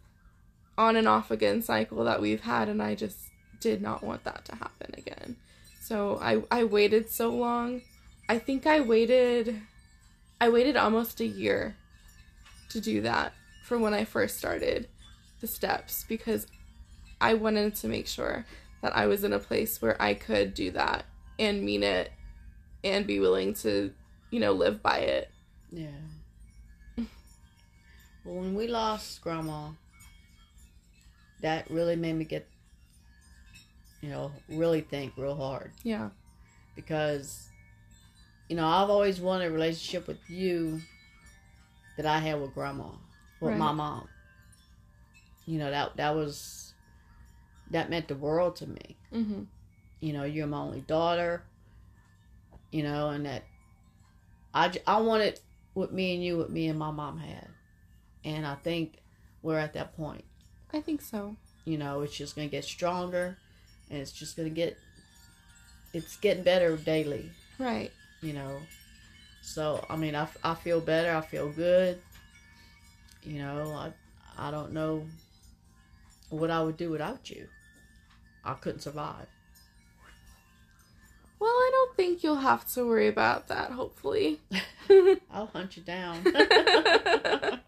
on 0.78 0.96
and 0.96 1.08
off 1.08 1.30
again 1.30 1.62
cycle 1.62 2.04
that 2.04 2.20
we've 2.20 2.42
had, 2.42 2.68
and 2.68 2.82
I 2.82 2.94
just 2.94 3.18
did 3.60 3.82
not 3.82 4.02
want 4.02 4.24
that 4.24 4.44
to 4.46 4.56
happen 4.56 4.94
again. 4.96 5.36
So 5.80 6.18
I, 6.22 6.42
I 6.50 6.64
waited 6.64 7.10
so 7.10 7.30
long. 7.30 7.82
I 8.28 8.38
think 8.38 8.66
I 8.66 8.80
waited, 8.80 9.60
I 10.40 10.48
waited 10.48 10.76
almost 10.76 11.20
a 11.20 11.26
year 11.26 11.76
to 12.70 12.80
do 12.80 13.02
that 13.02 13.32
from 13.64 13.82
when 13.82 13.94
I 13.94 14.04
first 14.04 14.38
started 14.38 14.88
the 15.40 15.46
steps 15.46 16.04
because 16.08 16.46
I 17.20 17.34
wanted 17.34 17.74
to 17.76 17.88
make 17.88 18.06
sure 18.06 18.46
that 18.82 18.96
I 18.96 19.06
was 19.06 19.24
in 19.24 19.32
a 19.32 19.38
place 19.38 19.82
where 19.82 20.00
I 20.00 20.14
could 20.14 20.54
do 20.54 20.70
that 20.72 21.04
and 21.38 21.62
mean 21.62 21.82
it 21.82 22.10
and 22.82 23.06
be 23.06 23.20
willing 23.20 23.52
to, 23.54 23.92
you 24.30 24.40
know, 24.40 24.52
live 24.52 24.82
by 24.82 24.98
it. 25.00 25.30
Yeah. 25.70 25.88
well, 26.96 27.06
when 28.36 28.54
we 28.54 28.66
lost 28.66 29.20
Grandma, 29.20 29.70
that 31.42 31.70
really 31.70 31.96
made 31.96 32.14
me 32.14 32.24
get, 32.24 32.48
you 34.00 34.08
know, 34.08 34.32
really 34.48 34.80
think 34.80 35.12
real 35.18 35.36
hard 35.36 35.72
Yeah. 35.82 36.08
because, 36.74 37.49
you 38.50 38.56
know, 38.56 38.66
I've 38.66 38.90
always 38.90 39.20
wanted 39.20 39.46
a 39.46 39.50
relationship 39.52 40.08
with 40.08 40.18
you 40.28 40.80
that 41.96 42.04
I 42.04 42.18
had 42.18 42.40
with 42.40 42.52
Grandma, 42.52 42.88
with 43.40 43.56
my 43.56 43.70
mom. 43.70 44.08
You 45.46 45.58
know 45.60 45.70
that 45.70 45.96
that 45.96 46.14
was 46.16 46.74
that 47.70 47.90
meant 47.90 48.08
the 48.08 48.16
world 48.16 48.56
to 48.56 48.66
me. 48.66 48.96
Mhm. 49.12 49.46
you 50.00 50.12
know 50.12 50.24
you're 50.24 50.46
my 50.46 50.58
only 50.58 50.80
daughter 50.80 51.42
you 52.72 52.82
know 52.82 53.10
and 53.10 53.26
that 53.26 53.44
I 54.54 54.72
I 54.86 55.00
wanted 55.00 55.38
what 55.74 55.92
me 55.92 56.14
and 56.14 56.24
you 56.24 56.38
what 56.38 56.50
me 56.50 56.68
and 56.68 56.78
my 56.78 56.90
mom 56.90 57.18
had 57.18 57.48
and 58.24 58.46
i 58.46 58.54
think 58.54 58.98
we're 59.42 59.58
at 59.58 59.72
that 59.74 59.96
point 59.96 60.24
I 60.72 60.80
think 60.80 61.00
so. 61.02 61.36
you 61.64 61.76
know 61.78 62.02
it's 62.02 62.16
just 62.16 62.34
gonna 62.36 62.48
get 62.48 62.64
stronger 62.64 63.36
and 63.90 63.98
it's 64.00 64.12
just 64.12 64.36
gonna 64.36 64.48
get 64.50 64.76
it's 65.92 66.16
getting 66.16 66.42
better 66.44 66.76
daily 66.76 67.30
Right. 67.58 67.90
You 68.20 68.32
know 68.32 68.60
so 69.42 69.84
i 69.88 69.96
mean 69.96 70.14
I, 70.14 70.28
I 70.44 70.54
feel 70.54 70.80
better 70.80 71.14
i 71.14 71.20
feel 71.20 71.50
good 71.50 72.00
you 73.22 73.38
know 73.38 73.72
i 73.72 73.92
i 74.38 74.50
don't 74.50 74.72
know 74.72 75.06
what 76.30 76.50
i 76.50 76.62
would 76.62 76.76
do 76.76 76.90
without 76.90 77.30
you 77.30 77.46
i 78.44 78.54
couldn't 78.54 78.80
survive 78.80 79.26
Well, 81.38 81.48
I 81.50 81.70
don't 81.72 81.96
think 81.96 82.22
you'll 82.22 82.36
have 82.36 82.66
to 82.74 82.84
worry 82.86 83.08
about 83.08 83.48
that, 83.48 83.70
hopefully. 83.70 84.40
i'll 85.32 85.46
hunt 85.46 85.76
you 85.76 85.82
down 85.82 86.22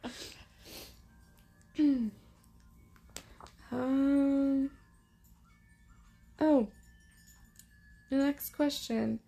um. 3.73 4.71
Oh. 6.41 6.69
The 8.11 8.17
next 8.17 8.51
question. 8.55 9.21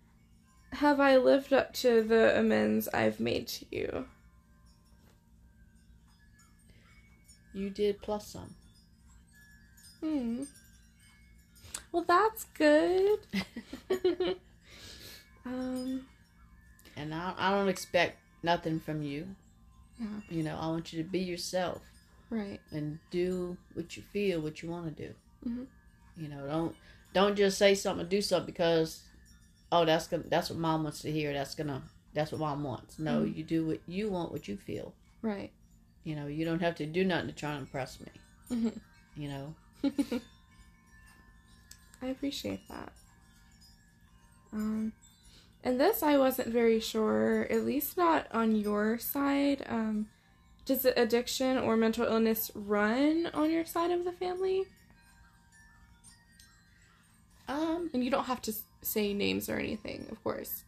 Have 0.74 0.98
I 1.00 1.16
lived 1.16 1.52
up 1.52 1.72
to 1.74 2.02
the 2.02 2.38
amends 2.38 2.88
I've 2.88 3.20
made 3.20 3.46
to 3.48 3.66
you? 3.70 4.06
You 7.52 7.70
did 7.70 8.02
plus 8.02 8.26
some. 8.26 8.54
Hmm. 10.00 10.42
Well, 11.92 12.02
that's 12.02 12.44
good. 12.54 13.20
um. 15.46 16.06
And 16.96 17.14
I, 17.14 17.34
I 17.36 17.50
don't 17.52 17.68
expect 17.68 18.18
nothing 18.42 18.80
from 18.80 19.02
you. 19.02 19.28
Yeah. 20.00 20.06
You 20.28 20.42
know, 20.42 20.56
I 20.60 20.66
want 20.68 20.92
you 20.92 21.02
to 21.02 21.08
be 21.08 21.20
yourself 21.20 21.82
Right. 22.30 22.60
and 22.72 22.98
do 23.10 23.56
what 23.74 23.96
you 23.96 24.02
feel, 24.12 24.40
what 24.40 24.62
you 24.62 24.70
want 24.70 24.96
to 24.96 25.08
do. 25.08 25.14
Mm-hmm. 25.48 25.64
You 26.22 26.28
know, 26.28 26.46
don't 26.46 26.76
don't 27.12 27.36
just 27.36 27.58
say 27.58 27.74
something, 27.76 28.08
do 28.08 28.20
something 28.20 28.46
because 28.46 29.02
oh, 29.74 29.84
that's 29.84 30.06
gonna 30.06 30.24
that's 30.28 30.50
what 30.50 30.58
mom 30.58 30.82
wants 30.84 31.00
to 31.02 31.10
hear. 31.10 31.32
That's 31.32 31.54
gonna 31.54 31.82
that's 32.12 32.30
what 32.32 32.40
mom 32.40 32.62
wants. 32.62 32.98
No, 32.98 33.22
Mhm. 33.22 33.36
you 33.36 33.42
do 33.44 33.66
what 33.66 33.80
you 33.86 34.08
want, 34.10 34.30
what 34.32 34.46
you 34.48 34.56
feel. 34.56 34.94
Right. 35.22 35.52
You 36.04 36.14
know, 36.16 36.26
you 36.26 36.44
don't 36.44 36.60
have 36.60 36.74
to 36.76 36.86
do 36.86 37.04
nothing 37.04 37.28
to 37.28 37.34
try 37.34 37.50
and 37.52 37.60
impress 37.60 37.98
me. 38.00 38.06
Mhm. 38.50 38.78
You 39.16 39.28
know, 39.28 39.54
I 42.02 42.06
appreciate 42.06 42.66
that. 42.68 42.92
Um, 44.52 44.92
and 45.64 45.80
this 45.80 46.02
I 46.02 46.18
wasn't 46.18 46.48
very 46.48 46.78
sure, 46.78 47.46
at 47.50 47.64
least 47.64 47.96
not 47.96 48.26
on 48.32 48.54
your 48.54 48.98
side. 48.98 49.64
Um, 49.68 50.06
does 50.66 50.84
addiction 50.84 51.58
or 51.58 51.76
mental 51.76 52.06
illness 52.06 52.50
run 52.54 53.26
on 53.34 53.50
your 53.50 53.64
side 53.64 53.90
of 53.90 54.04
the 54.04 54.12
family? 54.12 54.64
um, 57.48 57.90
And 57.92 58.02
you 58.04 58.10
don't 58.10 58.24
have 58.24 58.40
to 58.42 58.52
say 58.84 59.12
names 59.14 59.48
or 59.48 59.56
anything, 59.58 60.06
of 60.10 60.22
course. 60.22 60.64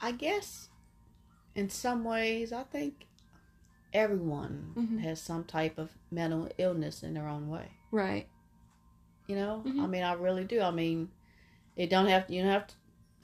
I 0.00 0.12
guess 0.12 0.68
in 1.54 1.70
some 1.70 2.04
ways, 2.04 2.52
I 2.52 2.62
think 2.64 3.06
everyone 3.92 4.72
Mhm. 4.76 5.00
has 5.00 5.20
some 5.20 5.44
type 5.44 5.78
of 5.78 5.96
mental 6.10 6.48
illness 6.58 7.02
in 7.02 7.14
their 7.14 7.28
own 7.28 7.48
way. 7.48 7.70
Right. 7.90 8.28
You 9.26 9.36
know, 9.36 9.62
Mhm. 9.66 9.80
I 9.82 9.86
mean, 9.86 10.02
I 10.02 10.12
really 10.12 10.44
do. 10.44 10.60
I 10.60 10.70
mean, 10.70 11.10
it 11.76 11.88
don't 11.90 12.06
have 12.08 12.30
you 12.30 12.42
don't 12.42 12.50
have 12.52 12.66
to 12.68 12.74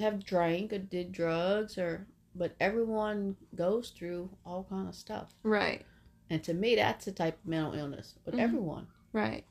have 0.02 0.24
drank 0.24 0.72
or 0.72 0.78
did 0.78 1.12
drugs 1.12 1.76
or, 1.78 2.06
but 2.34 2.56
everyone 2.58 3.36
goes 3.54 3.90
through 3.90 4.30
all 4.44 4.64
kind 4.64 4.88
of 4.88 4.94
stuff. 4.94 5.34
Right. 5.42 5.84
And 6.30 6.42
to 6.44 6.54
me, 6.54 6.74
that's 6.74 7.06
a 7.06 7.12
type 7.12 7.38
of 7.38 7.46
mental 7.46 7.74
illness 7.74 8.18
with 8.24 8.34
Mhm. 8.34 8.40
everyone. 8.40 8.86
Right. 9.12 9.44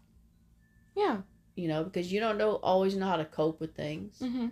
Yeah. 0.96 1.22
You 1.56 1.68
know, 1.68 1.84
because 1.84 2.12
you 2.12 2.20
don't 2.20 2.38
know 2.38 2.56
always 2.56 2.96
know 2.96 3.08
how 3.08 3.18
to 3.18 3.26
cope 3.26 3.60
with 3.60 3.76
things. 3.76 4.18
Mm-hmm. 4.22 4.48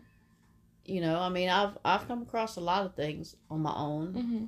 You 0.85 1.01
know, 1.01 1.19
I 1.19 1.29
mean, 1.29 1.49
I've 1.49 1.77
I've 1.85 2.07
come 2.07 2.21
across 2.21 2.55
a 2.55 2.61
lot 2.61 2.85
of 2.85 2.95
things 2.95 3.35
on 3.49 3.61
my 3.61 3.73
own. 3.73 4.13
Mm-hmm. 4.13 4.45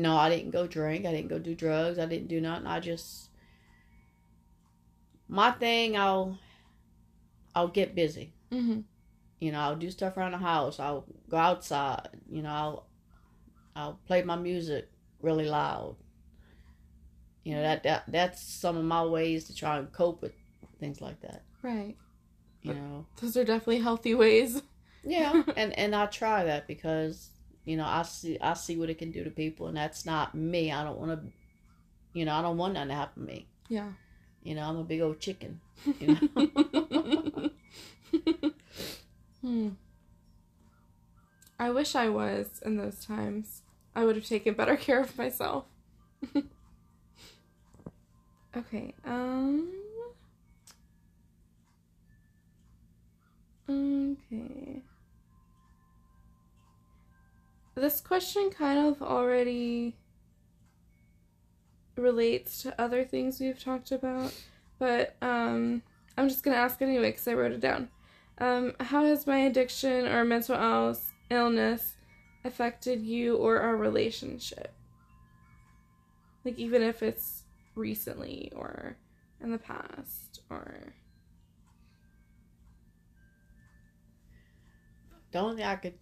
No, 0.00 0.16
I 0.16 0.30
didn't 0.30 0.50
go 0.50 0.66
drink. 0.66 1.04
I 1.04 1.12
didn't 1.12 1.28
go 1.28 1.38
do 1.38 1.54
drugs. 1.54 1.98
I 1.98 2.06
didn't 2.06 2.28
do 2.28 2.40
nothing. 2.40 2.66
I 2.66 2.80
just 2.80 3.28
my 5.28 5.50
thing. 5.52 5.96
I'll 5.96 6.38
I'll 7.54 7.68
get 7.68 7.94
busy. 7.94 8.32
Mm-hmm. 8.50 8.80
You 9.40 9.52
know, 9.52 9.60
I'll 9.60 9.76
do 9.76 9.90
stuff 9.90 10.16
around 10.16 10.32
the 10.32 10.38
house. 10.38 10.80
I'll 10.80 11.04
go 11.28 11.36
outside. 11.36 12.08
You 12.30 12.42
know, 12.42 12.50
I'll 12.50 12.86
I'll 13.76 14.00
play 14.06 14.22
my 14.22 14.36
music 14.36 14.90
really 15.20 15.46
loud. 15.46 15.96
You 17.44 17.56
know 17.56 17.62
that 17.62 17.82
that 17.82 18.04
that's 18.08 18.42
some 18.42 18.76
of 18.76 18.84
my 18.84 19.04
ways 19.04 19.44
to 19.46 19.54
try 19.54 19.78
and 19.78 19.92
cope 19.92 20.22
with 20.22 20.32
things 20.82 21.00
like 21.00 21.20
that. 21.22 21.44
Right. 21.62 21.96
You 22.62 22.74
know. 22.74 23.06
Those 23.20 23.36
are 23.36 23.44
definitely 23.44 23.80
healthy 23.80 24.14
ways. 24.14 24.60
Yeah, 25.04 25.42
and 25.56 25.76
and 25.76 25.96
I 25.96 26.06
try 26.06 26.44
that 26.44 26.68
because 26.68 27.30
you 27.64 27.76
know 27.76 27.84
I 27.84 28.02
see 28.02 28.38
I 28.40 28.54
see 28.54 28.76
what 28.76 28.88
it 28.88 28.98
can 28.98 29.10
do 29.10 29.24
to 29.24 29.30
people, 29.30 29.66
and 29.66 29.76
that's 29.76 30.06
not 30.06 30.32
me. 30.32 30.70
I 30.70 30.84
don't 30.84 30.96
want 30.96 31.10
to, 31.10 31.32
you 32.12 32.24
know, 32.24 32.32
I 32.32 32.40
don't 32.40 32.56
want 32.56 32.74
that 32.74 32.86
to 32.86 32.94
happen 32.94 33.26
to 33.26 33.32
me. 33.32 33.48
Yeah. 33.68 33.88
You 34.44 34.54
know, 34.54 34.62
I'm 34.62 34.76
a 34.76 34.84
big 34.84 35.00
old 35.00 35.18
chicken. 35.18 35.60
You 35.98 36.06
know. 36.06 37.50
hmm. 39.40 39.68
I 41.58 41.70
wish 41.70 41.96
I 41.96 42.08
was 42.08 42.62
in 42.64 42.76
those 42.76 43.04
times. 43.04 43.62
I 43.96 44.04
would 44.04 44.14
have 44.14 44.26
taken 44.26 44.54
better 44.54 44.76
care 44.86 45.00
of 45.00 45.18
myself. 45.18 45.64
okay, 48.56 48.94
um. 49.04 49.81
This 57.82 58.00
question 58.00 58.50
kind 58.50 58.78
of 58.78 59.02
already 59.02 59.96
relates 61.96 62.62
to 62.62 62.80
other 62.80 63.02
things 63.02 63.40
we've 63.40 63.58
talked 63.60 63.90
about, 63.90 64.32
but 64.78 65.16
um, 65.20 65.82
I'm 66.16 66.28
just 66.28 66.44
gonna 66.44 66.58
ask 66.58 66.80
anyway 66.80 67.10
because 67.10 67.26
I 67.26 67.34
wrote 67.34 67.50
it 67.50 67.58
down. 67.58 67.88
Um, 68.38 68.74
how 68.78 69.04
has 69.04 69.26
my 69.26 69.38
addiction 69.38 70.06
or 70.06 70.24
mental 70.24 70.54
illness 70.54 71.10
illness 71.28 71.96
affected 72.44 73.02
you 73.02 73.34
or 73.34 73.58
our 73.58 73.76
relationship? 73.76 74.72
Like 76.44 76.60
even 76.60 76.82
if 76.82 77.02
it's 77.02 77.42
recently 77.74 78.52
or 78.54 78.96
in 79.40 79.50
the 79.50 79.58
past 79.58 80.38
or 80.50 80.94
the 85.32 85.38
only 85.40 85.56
thing 85.56 85.66
I 85.66 85.74
could 85.74 85.94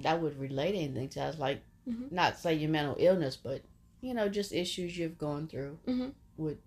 that 0.00 0.20
would 0.20 0.38
relate 0.38 0.74
anything 0.74 1.08
to 1.10 1.24
is 1.26 1.38
like 1.38 1.62
Mhm. 1.86 2.10
not 2.12 2.38
say 2.38 2.54
your 2.54 2.70
mental 2.70 2.96
illness, 2.98 3.36
but 3.36 3.62
you 4.00 4.12
know, 4.14 4.28
just 4.28 4.52
issues 4.52 4.96
you've 4.98 5.18
gone 5.18 5.48
through 5.48 5.78
Mhm. 5.86 6.12
with 6.36 6.58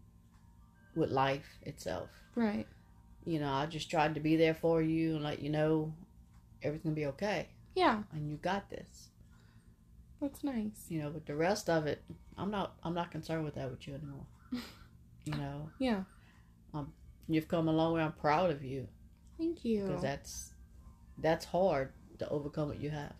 with 0.96 1.12
life 1.12 1.60
itself. 1.64 2.10
right. 2.36 2.68
You 3.26 3.40
know, 3.40 3.52
I 3.52 3.66
just 3.68 3.90
tried 3.92 4.16
to 4.16 4.20
be 4.22 4.36
there 4.38 4.54
for 4.56 4.82
you 4.82 5.16
and 5.16 5.24
let 5.24 5.40
you 5.40 5.50
know 5.50 5.94
everything 6.64 6.94
be 6.94 7.06
okay, 7.08 7.50
Yeah, 7.76 8.04
and 8.12 8.30
you 8.30 8.38
got 8.38 8.70
this. 8.70 9.10
that's 10.20 10.44
nice. 10.44 10.86
You 10.90 11.02
know, 11.02 11.12
but 11.12 11.26
the 11.26 11.36
rest 11.36 11.70
of 11.70 11.86
it, 11.86 12.04
I'm 12.38 12.50
not 12.52 12.78
I'm 12.84 12.94
not 12.94 13.12
concerned 13.12 13.46
with 13.46 13.56
that 13.56 13.70
with 13.70 13.88
you 13.88 13.96
anymore. 13.96 14.26
you 15.26 15.34
know, 15.34 15.70
Yeah. 15.80 16.04
Um, 16.74 16.94
you've 17.28 17.48
come 17.48 17.68
a 17.68 17.72
long 17.72 17.94
way. 17.94 18.02
I'm 18.02 18.14
proud 18.14 18.50
of 18.52 18.64
you 18.64 18.88
Thank 19.38 19.64
you. 19.66 19.84
because 19.86 20.02
that's 20.02 20.54
that's 21.18 21.46
hard 21.46 21.92
to 22.20 22.30
overcome 22.30 22.70
what 22.70 22.80
you 22.80 22.92
have. 22.92 23.14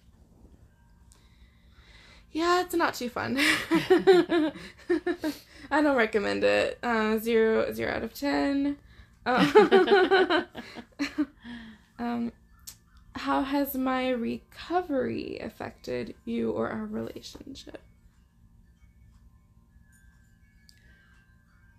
Yeah, 2.32 2.62
it's 2.62 2.76
not 2.76 2.94
too 2.94 3.10
fun. 3.10 3.38
I 5.72 5.82
don't 5.82 5.98
recommend 5.98 6.44
it. 6.44 6.78
Uh, 6.84 7.18
zero, 7.18 7.72
zero 7.74 7.92
out 7.92 8.04
of 8.04 8.14
ten. 8.14 8.78
Um, 9.26 10.46
um, 12.00 12.32
how 13.16 13.44
has 13.44 13.76
my 13.76 14.10
recovery 14.10 15.40
affected 15.40 16.16
you 16.26 16.52
or 16.52 16.70
our 16.70 16.86
relationship? 16.86 17.82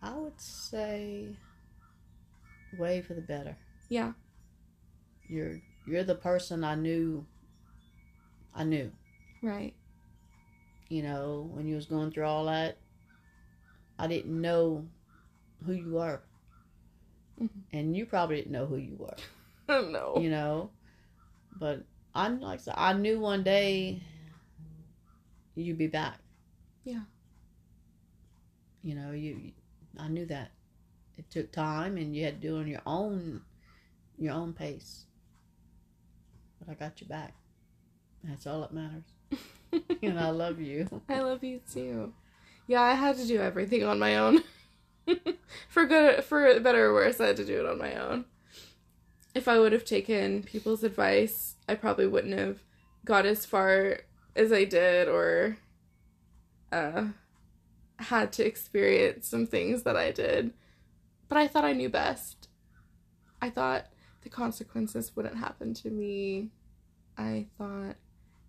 I 0.02 0.14
would 0.14 0.40
say 0.40 1.36
way 2.78 3.02
for 3.02 3.14
the 3.14 3.20
better. 3.20 3.56
Yeah. 3.88 4.12
You're 5.28 5.60
you're 5.90 6.04
the 6.04 6.14
person 6.14 6.62
I 6.64 6.74
knew 6.76 7.26
I 8.54 8.64
knew. 8.64 8.90
Right. 9.42 9.74
You 10.88 11.02
know, 11.02 11.50
when 11.52 11.66
you 11.66 11.76
was 11.76 11.86
going 11.86 12.10
through 12.10 12.26
all 12.26 12.46
that, 12.46 12.78
I 13.98 14.06
didn't 14.08 14.40
know 14.40 14.86
who 15.64 15.72
you 15.72 15.92
were. 15.92 16.20
Mhm. 17.40 17.48
And 17.72 17.96
you 17.96 18.06
probably 18.06 18.36
didn't 18.36 18.52
know 18.52 18.66
who 18.66 18.76
you 18.76 18.96
were, 18.96 19.16
Oh 19.68 19.82
no. 19.88 20.20
you 20.20 20.30
know. 20.30 20.70
But 21.58 21.84
I 22.14 22.28
like 22.28 22.60
said, 22.60 22.74
I 22.76 22.92
knew 22.92 23.20
one 23.20 23.42
day 23.42 24.02
you'd 25.54 25.78
be 25.78 25.86
back. 25.86 26.18
Yeah. 26.84 27.02
You 28.82 28.94
know, 28.94 29.12
you 29.12 29.52
I 29.98 30.08
knew 30.08 30.26
that. 30.26 30.50
It 31.18 31.30
took 31.30 31.52
time 31.52 31.96
and 31.98 32.16
you 32.16 32.24
had 32.24 32.40
to 32.40 32.48
do 32.48 32.56
it 32.56 32.60
on 32.60 32.66
your 32.68 32.82
own 32.86 33.42
your 34.18 34.34
own 34.34 34.52
pace. 34.54 35.06
But 36.60 36.72
I 36.72 36.74
got 36.74 37.00
you 37.00 37.06
back. 37.06 37.34
That's 38.22 38.46
all 38.46 38.60
that 38.60 38.72
matters. 38.72 39.04
and 40.02 40.20
I 40.20 40.30
love 40.30 40.60
you. 40.60 40.88
I 41.08 41.20
love 41.20 41.42
you 41.42 41.60
too. 41.72 42.12
Yeah, 42.66 42.82
I 42.82 42.94
had 42.94 43.16
to 43.16 43.26
do 43.26 43.40
everything 43.40 43.82
on 43.82 43.98
my 43.98 44.16
own. 44.16 44.42
for 45.68 45.86
good, 45.86 46.22
for 46.24 46.60
better 46.60 46.86
or 46.86 46.94
worse, 46.94 47.20
I 47.20 47.28
had 47.28 47.36
to 47.36 47.44
do 47.44 47.60
it 47.60 47.66
on 47.66 47.78
my 47.78 47.94
own. 47.94 48.26
If 49.34 49.48
I 49.48 49.58
would 49.58 49.72
have 49.72 49.84
taken 49.84 50.42
people's 50.42 50.84
advice, 50.84 51.56
I 51.68 51.74
probably 51.74 52.06
wouldn't 52.06 52.38
have 52.38 52.58
got 53.04 53.26
as 53.26 53.46
far 53.46 54.00
as 54.36 54.52
I 54.52 54.64
did, 54.64 55.08
or 55.08 55.56
uh, 56.72 57.06
had 57.98 58.32
to 58.34 58.46
experience 58.46 59.28
some 59.28 59.46
things 59.46 59.82
that 59.84 59.96
I 59.96 60.10
did. 60.10 60.52
But 61.28 61.38
I 61.38 61.46
thought 61.46 61.64
I 61.64 61.72
knew 61.72 61.88
best. 61.88 62.48
I 63.40 63.50
thought 63.50 63.86
the 64.22 64.28
consequences 64.28 65.12
wouldn't 65.14 65.36
happen 65.36 65.74
to 65.74 65.90
me. 65.90 66.50
I 67.16 67.46
thought, 67.58 67.96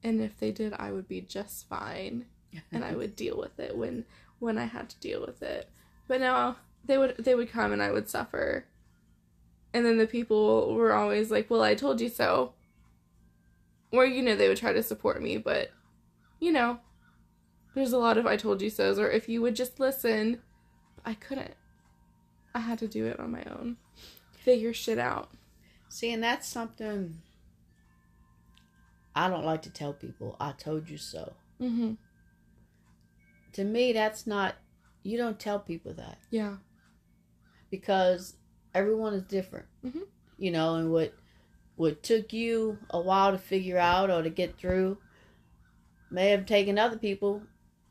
and 0.04 0.22
if 0.22 0.40
they 0.40 0.52
did, 0.52 0.74
I 0.74 0.92
would 0.92 1.08
be 1.08 1.22
just 1.22 1.68
fine 1.68 2.26
and 2.72 2.84
I 2.84 2.94
would 2.94 3.16
deal 3.16 3.38
with 3.38 3.60
it 3.60 3.76
when 3.78 4.06
when 4.40 4.58
I 4.58 4.66
had 4.66 4.90
to 4.90 5.00
deal 5.00 5.22
with 5.22 5.42
it. 5.42 5.70
But 6.08 6.20
now 6.20 6.58
they 6.84 6.98
would 6.98 7.18
they 7.18 7.36
would 7.36 7.52
come 7.52 7.72
and 7.72 7.82
I 7.82 7.92
would 7.92 8.10
suffer. 8.10 8.66
And 9.74 9.86
then 9.86 9.98
the 9.98 10.08
people 10.08 10.74
were 10.74 10.94
always 10.94 11.32
like, 11.32 11.50
"Well, 11.50 11.62
I 11.62 11.76
told 11.76 12.02
you 12.02 12.10
so." 12.10 12.54
Or 13.92 14.06
you 14.06 14.22
know, 14.22 14.36
they 14.36 14.48
would 14.48 14.58
try 14.58 14.74
to 14.74 14.84
support 14.84 15.22
me, 15.22 15.38
but 15.38 15.72
you 16.40 16.52
know, 16.52 16.80
there's 17.74 17.94
a 17.94 17.98
lot 17.98 18.18
of 18.18 18.26
"I 18.26 18.36
told 18.36 18.62
you 18.62 18.70
so's," 18.70 19.00
or 19.00 19.10
if 19.10 19.30
you 19.30 19.42
would 19.42 19.56
just 19.56 19.80
listen. 19.80 20.42
I 21.04 21.16
couldn't. 21.16 21.56
I 22.54 22.60
had 22.60 22.78
to 22.80 22.88
do 22.88 23.08
it 23.08 23.20
on 23.20 23.32
my 23.32 23.44
own. 23.44 23.78
Figure 24.34 24.74
shit 24.74 25.00
out. 25.00 25.32
See, 25.92 26.14
and 26.14 26.24
that's 26.24 26.48
something 26.48 27.22
I 29.14 29.30
don't 29.30 29.44
like 29.44 29.62
to 29.64 29.70
tell 29.70 29.92
people. 29.92 30.38
I 30.40 30.54
told 30.54 30.90
you 30.90 30.98
so. 30.98 31.34
Mhm. 31.60 31.98
To 33.54 33.64
me, 33.66 33.92
that's 33.92 34.26
not, 34.26 34.56
you 35.04 35.18
don't 35.18 35.38
tell 35.38 35.60
people 35.60 35.94
that 35.96 36.18
Yeah. 36.30 36.58
because 37.70 38.38
everyone 38.74 39.14
is 39.14 39.24
different. 39.24 39.68
Mhm. 39.84 40.08
You 40.38 40.52
know, 40.52 40.76
and 40.76 40.92
what 40.92 41.14
what 41.76 42.04
took 42.04 42.32
you 42.32 42.78
a 42.92 43.02
while 43.02 43.32
to 43.32 43.38
figure 43.38 43.78
out 43.78 44.10
or 44.12 44.22
to 44.22 44.30
get 44.30 44.58
through 44.58 44.98
may 46.12 46.30
have 46.30 46.46
taken 46.46 46.78
other 46.78 46.98
people 46.98 47.42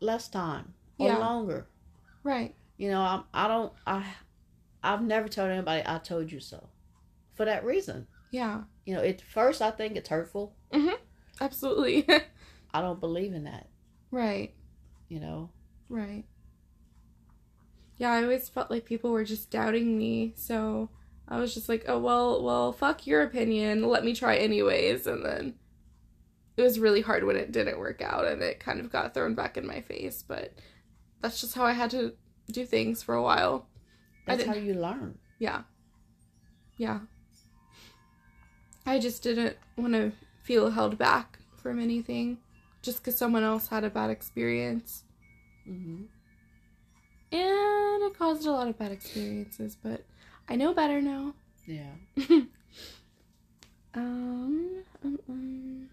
less 0.01 0.29
time 0.29 0.73
or 0.99 1.09
Yeah. 1.09 1.19
longer. 1.19 1.67
Right. 2.23 2.55
You 2.77 2.89
know, 2.91 3.01
I'm, 3.03 3.25
I 3.35 3.49
don't, 3.49 3.73
I, 3.87 4.15
I've 4.83 5.03
never 5.03 5.29
told 5.29 5.51
anybody 5.51 5.83
I 5.85 5.99
told 5.99 6.31
you 6.31 6.39
so, 6.41 6.69
for 7.35 7.45
that 7.45 7.64
reason. 7.64 8.07
Yeah. 8.31 8.62
You 8.85 8.95
know, 8.95 9.03
at 9.03 9.21
first 9.21 9.61
I 9.62 9.71
think 9.71 9.97
it's 9.97 10.09
hurtful. 10.09 10.55
Mm-hmm. 10.73 10.95
Absolutely. 11.40 12.07
I 12.75 12.81
don't 12.81 13.01
believe 13.01 13.33
in 13.33 13.45
that. 13.45 13.69
right. 14.11 14.55
You 15.09 15.19
know, 15.21 15.51
Right. 15.88 16.25
Yeah, 17.99 18.12
I 18.12 18.23
always 18.23 18.49
felt 18.49 18.71
like 18.71 18.85
people 18.87 19.11
were 19.11 19.25
just 19.25 19.51
doubting 19.51 19.99
me, 19.99 20.33
so 20.37 20.88
I 21.29 21.38
was 21.38 21.53
just 21.53 21.69
like, 21.69 21.85
"Oh, 21.88 21.99
well, 21.99 22.43
well, 22.43 22.73
fuck 22.73 23.07
your 23.07 23.23
opinion. 23.23 23.83
Let 23.83 24.05
me 24.05 24.14
try 24.14 24.37
anyways." 24.37 25.07
And 25.07 25.25
then 25.25 25.55
it 26.57 26.62
was 26.62 26.79
really 26.79 27.01
hard 27.03 27.25
when 27.25 27.37
it 27.37 27.53
didn't 27.53 27.79
work 27.79 28.01
out 28.01 28.25
and 28.25 28.40
it 28.40 28.61
kind 28.61 28.81
of 28.81 28.90
got 28.90 29.12
thrown 29.12 29.35
back 29.35 29.57
in 29.57 29.66
my 29.66 29.81
face, 29.81 30.23
but 30.27 30.55
that's 31.21 31.40
just 31.40 31.55
how 31.55 31.64
I 31.64 31.73
had 31.73 31.90
to 31.90 32.14
do 32.53 32.64
things 32.64 33.03
for 33.03 33.14
a 33.14 33.23
while. 33.23 33.69
That's 34.27 34.45
how 34.45 34.55
you 34.55 34.75
learn. 34.75 35.19
Yeah. 35.38 35.62
Yeah. 36.77 37.01
I 38.87 38.99
just 38.99 39.23
didn't 39.23 39.57
want 39.77 39.93
to 39.95 40.12
feel 40.43 40.71
held 40.71 40.99
back 40.99 41.38
from 41.57 41.81
anything 41.81 42.38
just 42.83 42.99
because 42.99 43.16
someone 43.16 43.43
else 43.43 43.69
had 43.69 43.85
a 43.85 43.90
bad 43.90 44.11
experience. 44.11 45.05
hmm 45.64 46.05
And 47.33 48.03
it 48.03 48.19
caused 48.19 48.47
a 48.47 48.53
lot 48.53 48.69
of 48.69 48.79
bad 48.79 48.93
experiences, 48.93 49.77
but 49.77 50.05
I 50.49 50.57
know 50.57 50.75
better 50.75 51.01
now. 51.01 51.35
Yeah. 51.66 51.93
Um, 53.93 54.85
um, 55.05 55.19
um, 55.29 55.88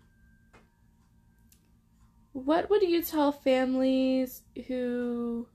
what 2.33 2.69
would 2.69 2.83
you 2.83 3.01
tell 3.01 3.31
families 3.31 4.43
who 4.67 5.47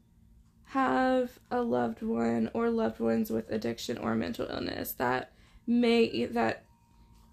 have 0.64 1.38
a 1.51 1.62
loved 1.62 2.03
one 2.03 2.51
or 2.55 2.71
loved 2.71 2.99
ones 2.99 3.31
with 3.31 3.51
addiction 3.51 3.99
or 3.99 4.14
mental 4.14 4.49
illness 4.49 4.92
that 4.95 5.33
may 5.66 6.25
that 6.27 6.64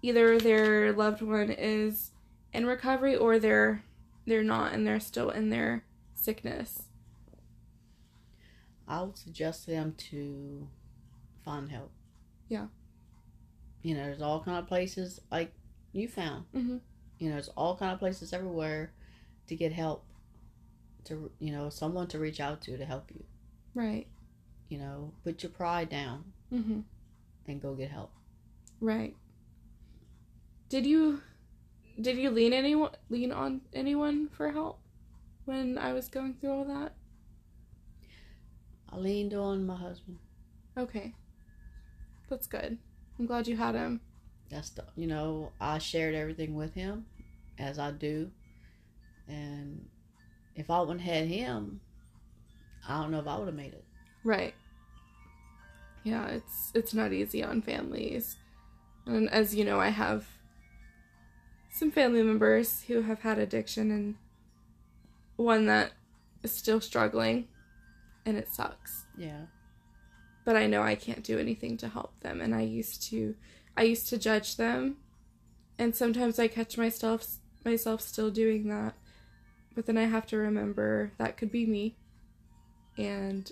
either 0.02 0.38
their 0.38 0.92
loved 0.92 1.22
one 1.22 1.50
is 1.50 2.10
in 2.52 2.66
recovery 2.66 3.14
or 3.16 3.38
they're 3.38 3.82
they're 4.26 4.42
not 4.44 4.72
and 4.72 4.86
they're 4.86 5.00
still 5.00 5.30
in 5.30 5.50
their 5.50 5.84
sickness? 6.14 6.82
I 8.88 9.02
would 9.02 9.16
suggest 9.16 9.66
them 9.66 9.94
to 10.10 10.66
find 11.44 11.70
help. 11.70 11.92
Yeah. 12.48 12.66
You 13.82 13.94
know, 13.94 14.02
there's 14.04 14.20
all 14.22 14.42
kind 14.42 14.58
of 14.58 14.66
places 14.66 15.20
like 15.30 15.52
you 15.92 16.08
found. 16.08 16.44
Mm-hmm. 16.54 16.78
You 17.18 17.28
know, 17.28 17.34
there's 17.34 17.48
all 17.50 17.76
kind 17.76 17.92
of 17.92 17.98
places 17.98 18.32
everywhere 18.32 18.92
to 19.46 19.54
get 19.56 19.72
help. 19.72 20.04
To 21.04 21.30
you 21.38 21.50
know, 21.52 21.70
someone 21.70 22.08
to 22.08 22.18
reach 22.18 22.40
out 22.40 22.60
to 22.62 22.76
to 22.76 22.84
help 22.84 23.10
you. 23.10 23.24
Right. 23.74 24.06
You 24.68 24.78
know, 24.78 25.12
put 25.24 25.42
your 25.42 25.50
pride 25.50 25.88
down 25.88 26.24
Mm-hmm. 26.52 26.80
and 27.46 27.62
go 27.62 27.74
get 27.74 27.90
help. 27.92 28.10
Right. 28.80 29.14
Did 30.70 30.86
you 30.86 31.20
did 32.00 32.16
you 32.16 32.30
lean 32.30 32.52
anyone 32.52 32.92
lean 33.10 33.32
on 33.32 33.60
anyone 33.74 34.28
for 34.28 34.52
help 34.52 34.78
when 35.44 35.76
I 35.76 35.92
was 35.92 36.08
going 36.08 36.34
through 36.34 36.50
all 36.50 36.64
that? 36.64 36.94
I 38.88 38.96
leaned 38.96 39.34
on 39.34 39.66
my 39.66 39.76
husband. 39.76 40.18
Okay. 40.78 41.12
That's 42.28 42.46
good. 42.46 42.78
I'm 43.18 43.26
glad 43.26 43.48
you 43.48 43.56
had 43.56 43.74
him. 43.74 44.00
That's 44.48 44.70
the, 44.70 44.84
you 44.96 45.08
know, 45.08 45.52
I 45.60 45.78
shared 45.78 46.14
everything 46.14 46.54
with 46.54 46.74
him, 46.74 47.06
as 47.58 47.78
I 47.78 47.90
do, 47.90 48.30
and 49.28 49.88
if 50.56 50.70
I 50.70 50.80
wouldn't 50.80 51.00
had 51.00 51.26
him, 51.26 51.80
I 52.88 53.00
don't 53.00 53.10
know 53.10 53.20
if 53.20 53.28
I 53.28 53.36
would 53.38 53.46
have 53.46 53.56
made 53.56 53.74
it. 53.74 53.84
Right. 54.24 54.54
Yeah, 56.04 56.26
it's 56.28 56.72
it's 56.74 56.94
not 56.94 57.12
easy 57.12 57.42
on 57.42 57.62
families. 57.62 58.36
And 59.06 59.28
as 59.30 59.54
you 59.54 59.64
know, 59.64 59.80
I 59.80 59.88
have 59.88 60.26
some 61.70 61.90
family 61.90 62.22
members 62.22 62.82
who 62.88 63.02
have 63.02 63.20
had 63.20 63.38
addiction 63.38 63.90
and 63.90 64.14
one 65.36 65.66
that 65.66 65.92
is 66.42 66.52
still 66.52 66.80
struggling 66.80 67.48
and 68.26 68.36
it 68.36 68.48
sucks. 68.48 69.06
Yeah. 69.16 69.46
but 70.44 70.56
I 70.56 70.66
know 70.66 70.82
I 70.82 70.94
can't 70.94 71.22
do 71.22 71.38
anything 71.38 71.76
to 71.78 71.88
help 71.88 72.18
them 72.20 72.40
and 72.40 72.54
I 72.54 72.62
used 72.62 73.02
to 73.10 73.34
I 73.76 73.82
used 73.84 74.08
to 74.08 74.18
judge 74.18 74.56
them 74.56 74.96
and 75.78 75.94
sometimes 75.94 76.38
I 76.38 76.48
catch 76.48 76.76
myself 76.76 77.36
myself 77.64 78.00
still 78.00 78.30
doing 78.30 78.68
that 78.68 78.94
but 79.74 79.86
then 79.86 79.96
I 79.98 80.04
have 80.04 80.26
to 80.26 80.36
remember 80.38 81.12
that 81.18 81.36
could 81.36 81.52
be 81.52 81.66
me 81.66 81.96
and 82.98 83.50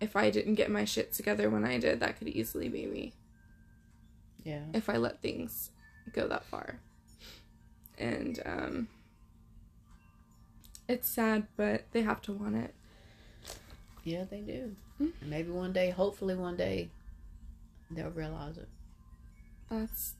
if 0.00 0.16
I 0.16 0.30
didn't 0.30 0.54
get 0.56 0.70
my 0.70 0.84
shit 0.84 1.12
together 1.12 1.48
when 1.50 1.64
I 1.64 1.78
did 1.78 2.00
that 2.00 2.18
could 2.18 2.28
easily 2.28 2.68
be 2.68 2.86
me 2.86 3.12
Yeah. 4.44 4.64
if 4.74 4.88
I 4.88 4.96
let 4.96 5.22
things 5.22 5.70
go 6.12 6.26
that 6.28 6.44
far 6.44 6.80
and 7.98 8.40
um 8.44 8.88
it's 10.88 11.08
sad 11.08 11.46
but 11.56 11.84
they 11.92 12.02
have 12.02 12.20
to 12.22 12.32
want 12.32 12.56
it 12.56 12.74
Yeah, 14.04 14.24
they 14.24 14.40
do. 14.40 14.76
Mm. 15.00 15.12
And 15.20 15.30
maybe 15.30 15.50
one 15.50 15.72
day, 15.72 15.90
hopefully 15.90 16.34
one 16.36 16.56
day, 16.56 16.90
they'll 17.90 18.10
realize 18.10 18.56
it. 18.56 18.68
That's, 19.68 20.14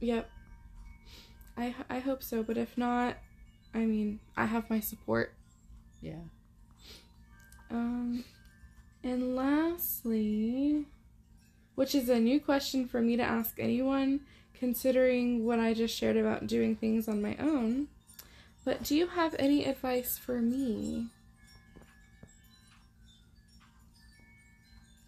yep. 0.00 0.30
I 1.56 1.74
I 1.88 1.98
hope 2.00 2.22
so, 2.22 2.42
but 2.42 2.56
if 2.58 2.76
not, 2.76 3.16
I 3.74 3.78
mean, 3.86 4.20
I 4.36 4.46
have 4.46 4.68
my 4.70 4.80
support. 4.80 5.32
Yeah. 6.02 6.20
Um, 7.70 8.24
and 9.02 9.34
lastly, 9.34 10.86
which 11.74 11.94
is 11.94 12.08
a 12.08 12.20
new 12.20 12.40
question 12.40 12.86
for 12.86 13.00
me 13.00 13.16
to 13.16 13.22
ask 13.22 13.58
anyone, 13.58 14.20
considering 14.62 15.44
what 15.44 15.58
I 15.58 15.74
just 15.74 15.92
shared 15.92 16.16
about 16.16 16.46
doing 16.46 16.76
things 16.76 17.08
on 17.08 17.20
my 17.20 17.34
own. 17.40 17.88
But 18.64 18.84
do 18.84 18.94
you 18.94 19.08
have 19.08 19.34
any 19.36 19.64
advice 19.64 20.16
for 20.16 20.40
me? 20.40 21.08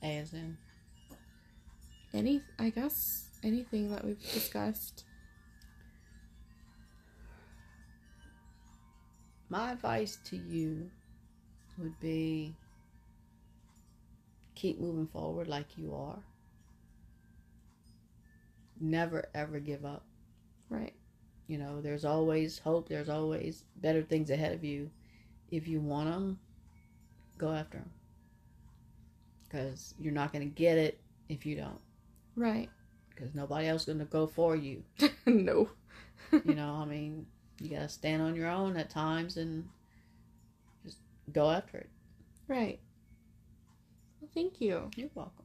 As 0.03 0.33
in, 0.33 0.57
Any, 2.12 2.43
I 2.59 2.71
guess, 2.71 3.29
anything 3.45 3.93
that 3.93 4.05
we've 4.05 4.21
discussed. 4.21 5.05
my 9.49 9.71
advice 9.71 10.19
to 10.25 10.37
you 10.37 10.90
would 11.79 12.01
be 12.01 12.57
keep 14.57 14.81
moving 14.81 15.07
forward 15.07 15.47
like 15.47 15.79
you 15.79 15.95
are. 15.95 16.19
Never 18.81 19.27
ever 19.35 19.61
give 19.61 19.85
up. 19.85 20.05
Right. 20.69 20.95
You 21.47 21.59
know, 21.59 21.81
there's 21.81 22.05
always 22.05 22.59
hope. 22.59 22.89
There's 22.89 23.09
always 23.09 23.65
better 23.77 24.03
things 24.03 24.31
ahead 24.31 24.53
of 24.53 24.65
you. 24.65 24.91
If 25.51 25.69
you 25.69 25.81
want 25.81 26.11
them, 26.11 26.39
go 27.39 27.53
after 27.53 27.79
them. 27.79 27.91
Because 29.47 29.95
you're 29.99 30.13
not 30.13 30.33
going 30.33 30.49
to 30.49 30.55
get 30.55 30.79
it 30.79 30.99
if 31.29 31.45
you 31.45 31.57
don't. 31.57 31.81
Right. 32.35 32.71
Because 33.11 33.35
nobody 33.35 33.69
else 33.69 33.83
is 33.83 33.87
going 33.87 33.99
to 33.99 34.05
go 34.07 34.27
for 34.27 34.57
you. 34.57 34.83
no. 35.27 35.69
You 36.33 36.55
know, 36.55 36.79
I 36.81 36.85
mean, 36.87 37.27
you 37.61 37.71
got 37.71 37.81
to 37.81 37.89
stand 37.89 38.23
on 38.23 38.35
your 38.35 38.49
own 38.49 38.77
at 38.77 38.91
times 38.91 39.37
and 39.37 39.69
just 40.85 40.99
go 41.33 41.51
after 41.51 41.79
it. 41.79 41.91
Right. 42.49 42.81
Well, 44.21 44.31
thank 44.35 44.61
you. 44.61 44.91
You're 44.97 45.11
welcome. 45.15 45.43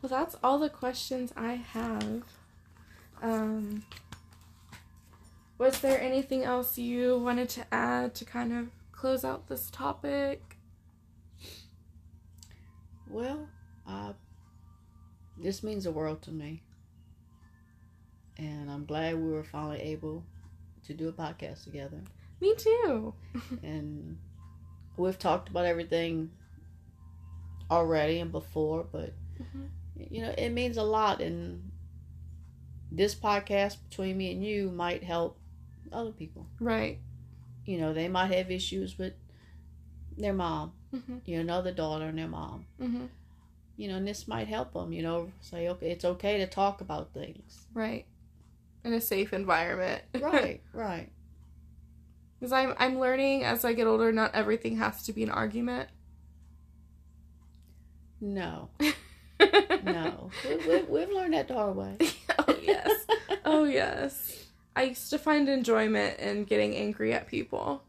Well, 0.00 0.10
that's 0.10 0.36
all 0.42 0.58
the 0.58 0.70
questions 0.70 1.32
I 1.36 1.54
have. 1.54 2.22
Um, 3.20 3.82
was 5.58 5.80
there 5.80 6.00
anything 6.00 6.44
else 6.44 6.78
you 6.78 7.18
wanted 7.18 7.48
to 7.50 7.74
add 7.74 8.14
to 8.16 8.24
kind 8.24 8.52
of 8.52 8.68
close 8.92 9.24
out 9.24 9.48
this 9.48 9.70
topic? 9.70 10.56
Well, 13.08 13.48
uh, 13.88 14.12
this 15.36 15.62
means 15.62 15.84
the 15.84 15.90
world 15.90 16.22
to 16.22 16.30
me. 16.30 16.62
And 18.36 18.70
I'm 18.70 18.84
glad 18.84 19.16
we 19.16 19.32
were 19.32 19.42
finally 19.42 19.80
able 19.80 20.24
to 20.86 20.94
do 20.94 21.08
a 21.08 21.12
podcast 21.12 21.64
together. 21.64 22.00
Me 22.40 22.54
too. 22.56 23.14
and 23.64 24.16
we've 24.96 25.18
talked 25.18 25.48
about 25.48 25.64
everything 25.64 26.30
already 27.68 28.20
and 28.20 28.30
before, 28.30 28.86
but 28.92 29.12
Mhm. 29.40 29.68
You 30.10 30.22
know, 30.22 30.34
it 30.36 30.50
means 30.50 30.76
a 30.76 30.82
lot. 30.82 31.20
And 31.20 31.70
this 32.90 33.14
podcast 33.14 33.76
between 33.88 34.16
me 34.16 34.32
and 34.32 34.44
you 34.44 34.70
might 34.70 35.02
help 35.04 35.38
other 35.92 36.10
people. 36.12 36.46
Right. 36.60 36.98
You 37.64 37.78
know, 37.78 37.92
they 37.92 38.08
might 38.08 38.32
have 38.32 38.50
issues 38.50 38.98
with 38.98 39.12
their 40.16 40.32
mom, 40.32 40.72
hmm 40.90 41.18
you 41.24 41.36
know, 41.36 41.42
another 41.42 41.72
daughter 41.72 42.06
and 42.06 42.18
their 42.18 42.28
mom. 42.28 42.66
hmm 42.80 43.06
You 43.76 43.88
know, 43.88 43.96
and 43.96 44.08
this 44.08 44.26
might 44.26 44.48
help 44.48 44.72
them. 44.72 44.92
You 44.92 45.02
know, 45.02 45.32
say 45.40 45.68
okay, 45.68 45.90
it's 45.90 46.04
okay 46.04 46.38
to 46.38 46.46
talk 46.46 46.80
about 46.80 47.12
things. 47.12 47.66
Right. 47.74 48.06
In 48.84 48.92
a 48.92 49.00
safe 49.00 49.32
environment. 49.32 50.02
Right, 50.20 50.62
right. 50.72 51.10
Because 52.38 52.52
I'm 52.52 52.74
I'm 52.78 52.98
learning 52.98 53.44
as 53.44 53.64
I 53.64 53.72
get 53.72 53.86
older, 53.86 54.12
not 54.12 54.34
everything 54.34 54.76
has 54.78 55.02
to 55.04 55.12
be 55.12 55.22
an 55.24 55.30
argument. 55.30 55.88
No, 58.20 58.70
no, 59.92 60.30
we, 60.44 60.56
we, 60.56 60.82
we've 60.82 61.10
learned 61.10 61.34
that 61.34 61.48
the 61.48 61.54
hard 61.54 61.76
way. 61.76 61.96
oh 62.38 62.56
yes. 62.62 63.06
Oh 63.44 63.64
yes. 63.64 64.46
I 64.76 64.84
used 64.84 65.10
to 65.10 65.18
find 65.18 65.48
enjoyment 65.48 66.18
in 66.20 66.44
getting 66.44 66.74
angry 66.74 67.12
at 67.12 67.26
people. 67.26 67.82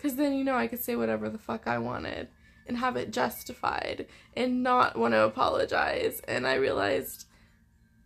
Cause 0.00 0.16
then 0.16 0.34
you 0.34 0.44
know 0.44 0.56
I 0.56 0.66
could 0.66 0.82
say 0.82 0.94
whatever 0.94 1.28
the 1.28 1.38
fuck 1.38 1.66
I 1.66 1.78
wanted 1.78 2.28
and 2.66 2.76
have 2.78 2.96
it 2.96 3.12
justified 3.12 4.06
and 4.36 4.62
not 4.62 4.96
want 4.96 5.14
to 5.14 5.22
apologize. 5.22 6.20
And 6.28 6.46
I 6.46 6.54
realized 6.54 7.26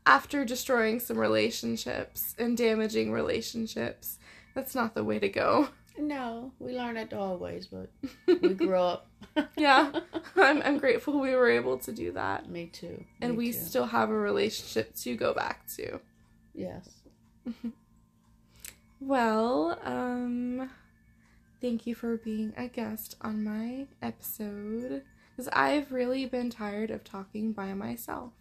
after 0.06 0.44
destroying 0.44 1.00
some 1.00 1.18
relationships 1.18 2.34
and 2.38 2.56
damaging 2.56 3.12
relationships, 3.12 4.18
that's 4.54 4.74
not 4.74 4.94
the 4.94 5.04
way 5.04 5.18
to 5.18 5.28
go. 5.28 5.68
No, 6.00 6.52
we 6.58 6.74
learned 6.76 6.96
that 6.96 7.10
the 7.10 7.16
hard 7.18 7.40
ways, 7.40 7.66
but 7.66 7.90
we 8.42 8.54
grew 8.54 8.74
up. 8.76 9.06
yeah. 9.56 9.92
I'm 10.36 10.62
I'm 10.62 10.78
grateful 10.78 11.20
we 11.20 11.34
were 11.34 11.50
able 11.50 11.76
to 11.78 11.92
do 11.92 12.12
that. 12.12 12.48
Me 12.48 12.66
too. 12.66 13.04
And 13.20 13.32
Me 13.32 13.36
we 13.38 13.52
too. 13.52 13.58
still 13.58 13.86
have 13.86 14.08
a 14.08 14.14
relationship 14.14 14.94
to 14.96 15.14
go 15.14 15.34
back 15.34 15.66
to. 15.76 16.00
Yes. 16.54 16.88
Well, 19.02 19.78
um 19.82 20.70
thank 21.60 21.86
you 21.86 21.94
for 21.94 22.16
being 22.18 22.52
a 22.56 22.68
guest 22.68 23.16
on 23.22 23.42
my 23.44 23.86
episode 24.02 25.02
cuz 25.36 25.48
I've 25.48 25.90
really 25.90 26.26
been 26.26 26.50
tired 26.50 26.90
of 26.90 27.02
talking 27.04 27.52
by 27.52 27.72
myself. 27.74 28.32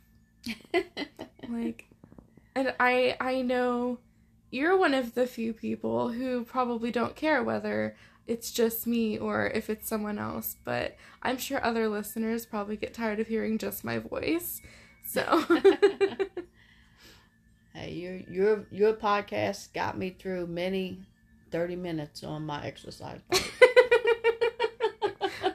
like 1.49 1.85
and 2.55 2.73
I 2.79 3.15
I 3.21 3.41
know 3.41 3.99
you're 4.51 4.77
one 4.77 4.93
of 4.93 5.15
the 5.15 5.27
few 5.27 5.53
people 5.53 6.11
who 6.11 6.43
probably 6.43 6.91
don't 6.91 7.15
care 7.15 7.43
whether 7.43 7.95
it's 8.27 8.51
just 8.51 8.85
me 8.85 9.17
or 9.17 9.47
if 9.47 9.69
it's 9.69 9.89
someone 9.89 10.19
else, 10.19 10.55
but 10.63 10.95
I'm 11.23 11.37
sure 11.37 11.63
other 11.65 11.87
listeners 11.87 12.45
probably 12.45 12.77
get 12.77 12.93
tired 12.93 13.19
of 13.19 13.27
hearing 13.27 13.57
just 13.57 13.83
my 13.83 13.97
voice. 13.97 14.61
So 15.05 15.43
hey, 17.73 17.91
your 17.91 18.17
your 18.29 18.65
your 18.71 18.93
podcast 18.93 19.73
got 19.73 19.97
me 19.97 20.11
through 20.11 20.47
many 20.47 21.01
thirty 21.51 21.75
minutes 21.75 22.23
on 22.23 22.45
my 22.45 22.63
exercise 22.63 23.21
bike. 23.29 23.51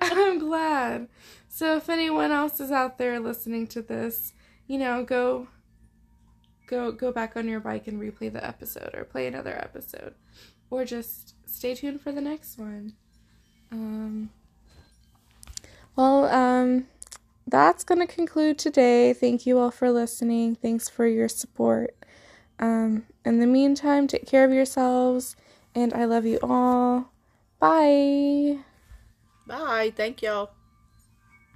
I'm 0.01 0.39
glad. 0.39 1.09
So 1.49 1.77
if 1.77 1.89
anyone 1.89 2.33
else 2.33 2.59
is 2.59 2.73
out 2.73 2.99
there 2.99 3.21
listening 3.21 3.69
to 3.69 3.83
this, 3.83 4.33
you 4.67 4.79
know, 4.79 5.05
go 5.05 5.47
go 6.67 6.93
go 6.93 7.13
back 7.13 7.37
on 7.37 7.49
your 7.49 7.61
bike 7.61 7.87
and 7.87 8.01
replay 8.01 8.33
the 8.33 8.45
episode 8.45 8.91
or 8.95 9.05
play 9.05 9.27
another 9.27 9.57
episode 9.57 10.15
or 10.71 10.85
just 10.85 11.35
stay 11.47 11.75
tuned 11.75 12.01
for 12.01 12.13
the 12.13 12.21
next 12.21 12.59
one. 12.59 12.95
Um 13.71 14.31
well, 15.97 16.27
um 16.27 16.87
that's 17.47 17.85
going 17.85 18.01
to 18.01 18.13
conclude 18.13 18.59
today. 18.59 19.13
Thank 19.13 19.45
you 19.45 19.59
all 19.59 19.71
for 19.71 19.91
listening. 19.93 20.55
Thanks 20.55 20.89
for 20.89 21.07
your 21.07 21.29
support. 21.29 21.95
Um 22.59 23.05
in 23.25 23.41
the 23.41 23.47
meantime, 23.47 24.07
take 24.07 24.27
care 24.27 24.45
of 24.45 24.53
yourselves 24.53 25.37
and 25.75 25.93
I 25.93 26.05
love 26.05 26.25
you 26.25 26.39
all. 26.43 27.11
Bye. 27.59 28.59
Bye. 29.47 29.93
Thank 29.95 30.23
y'all. 30.23 30.51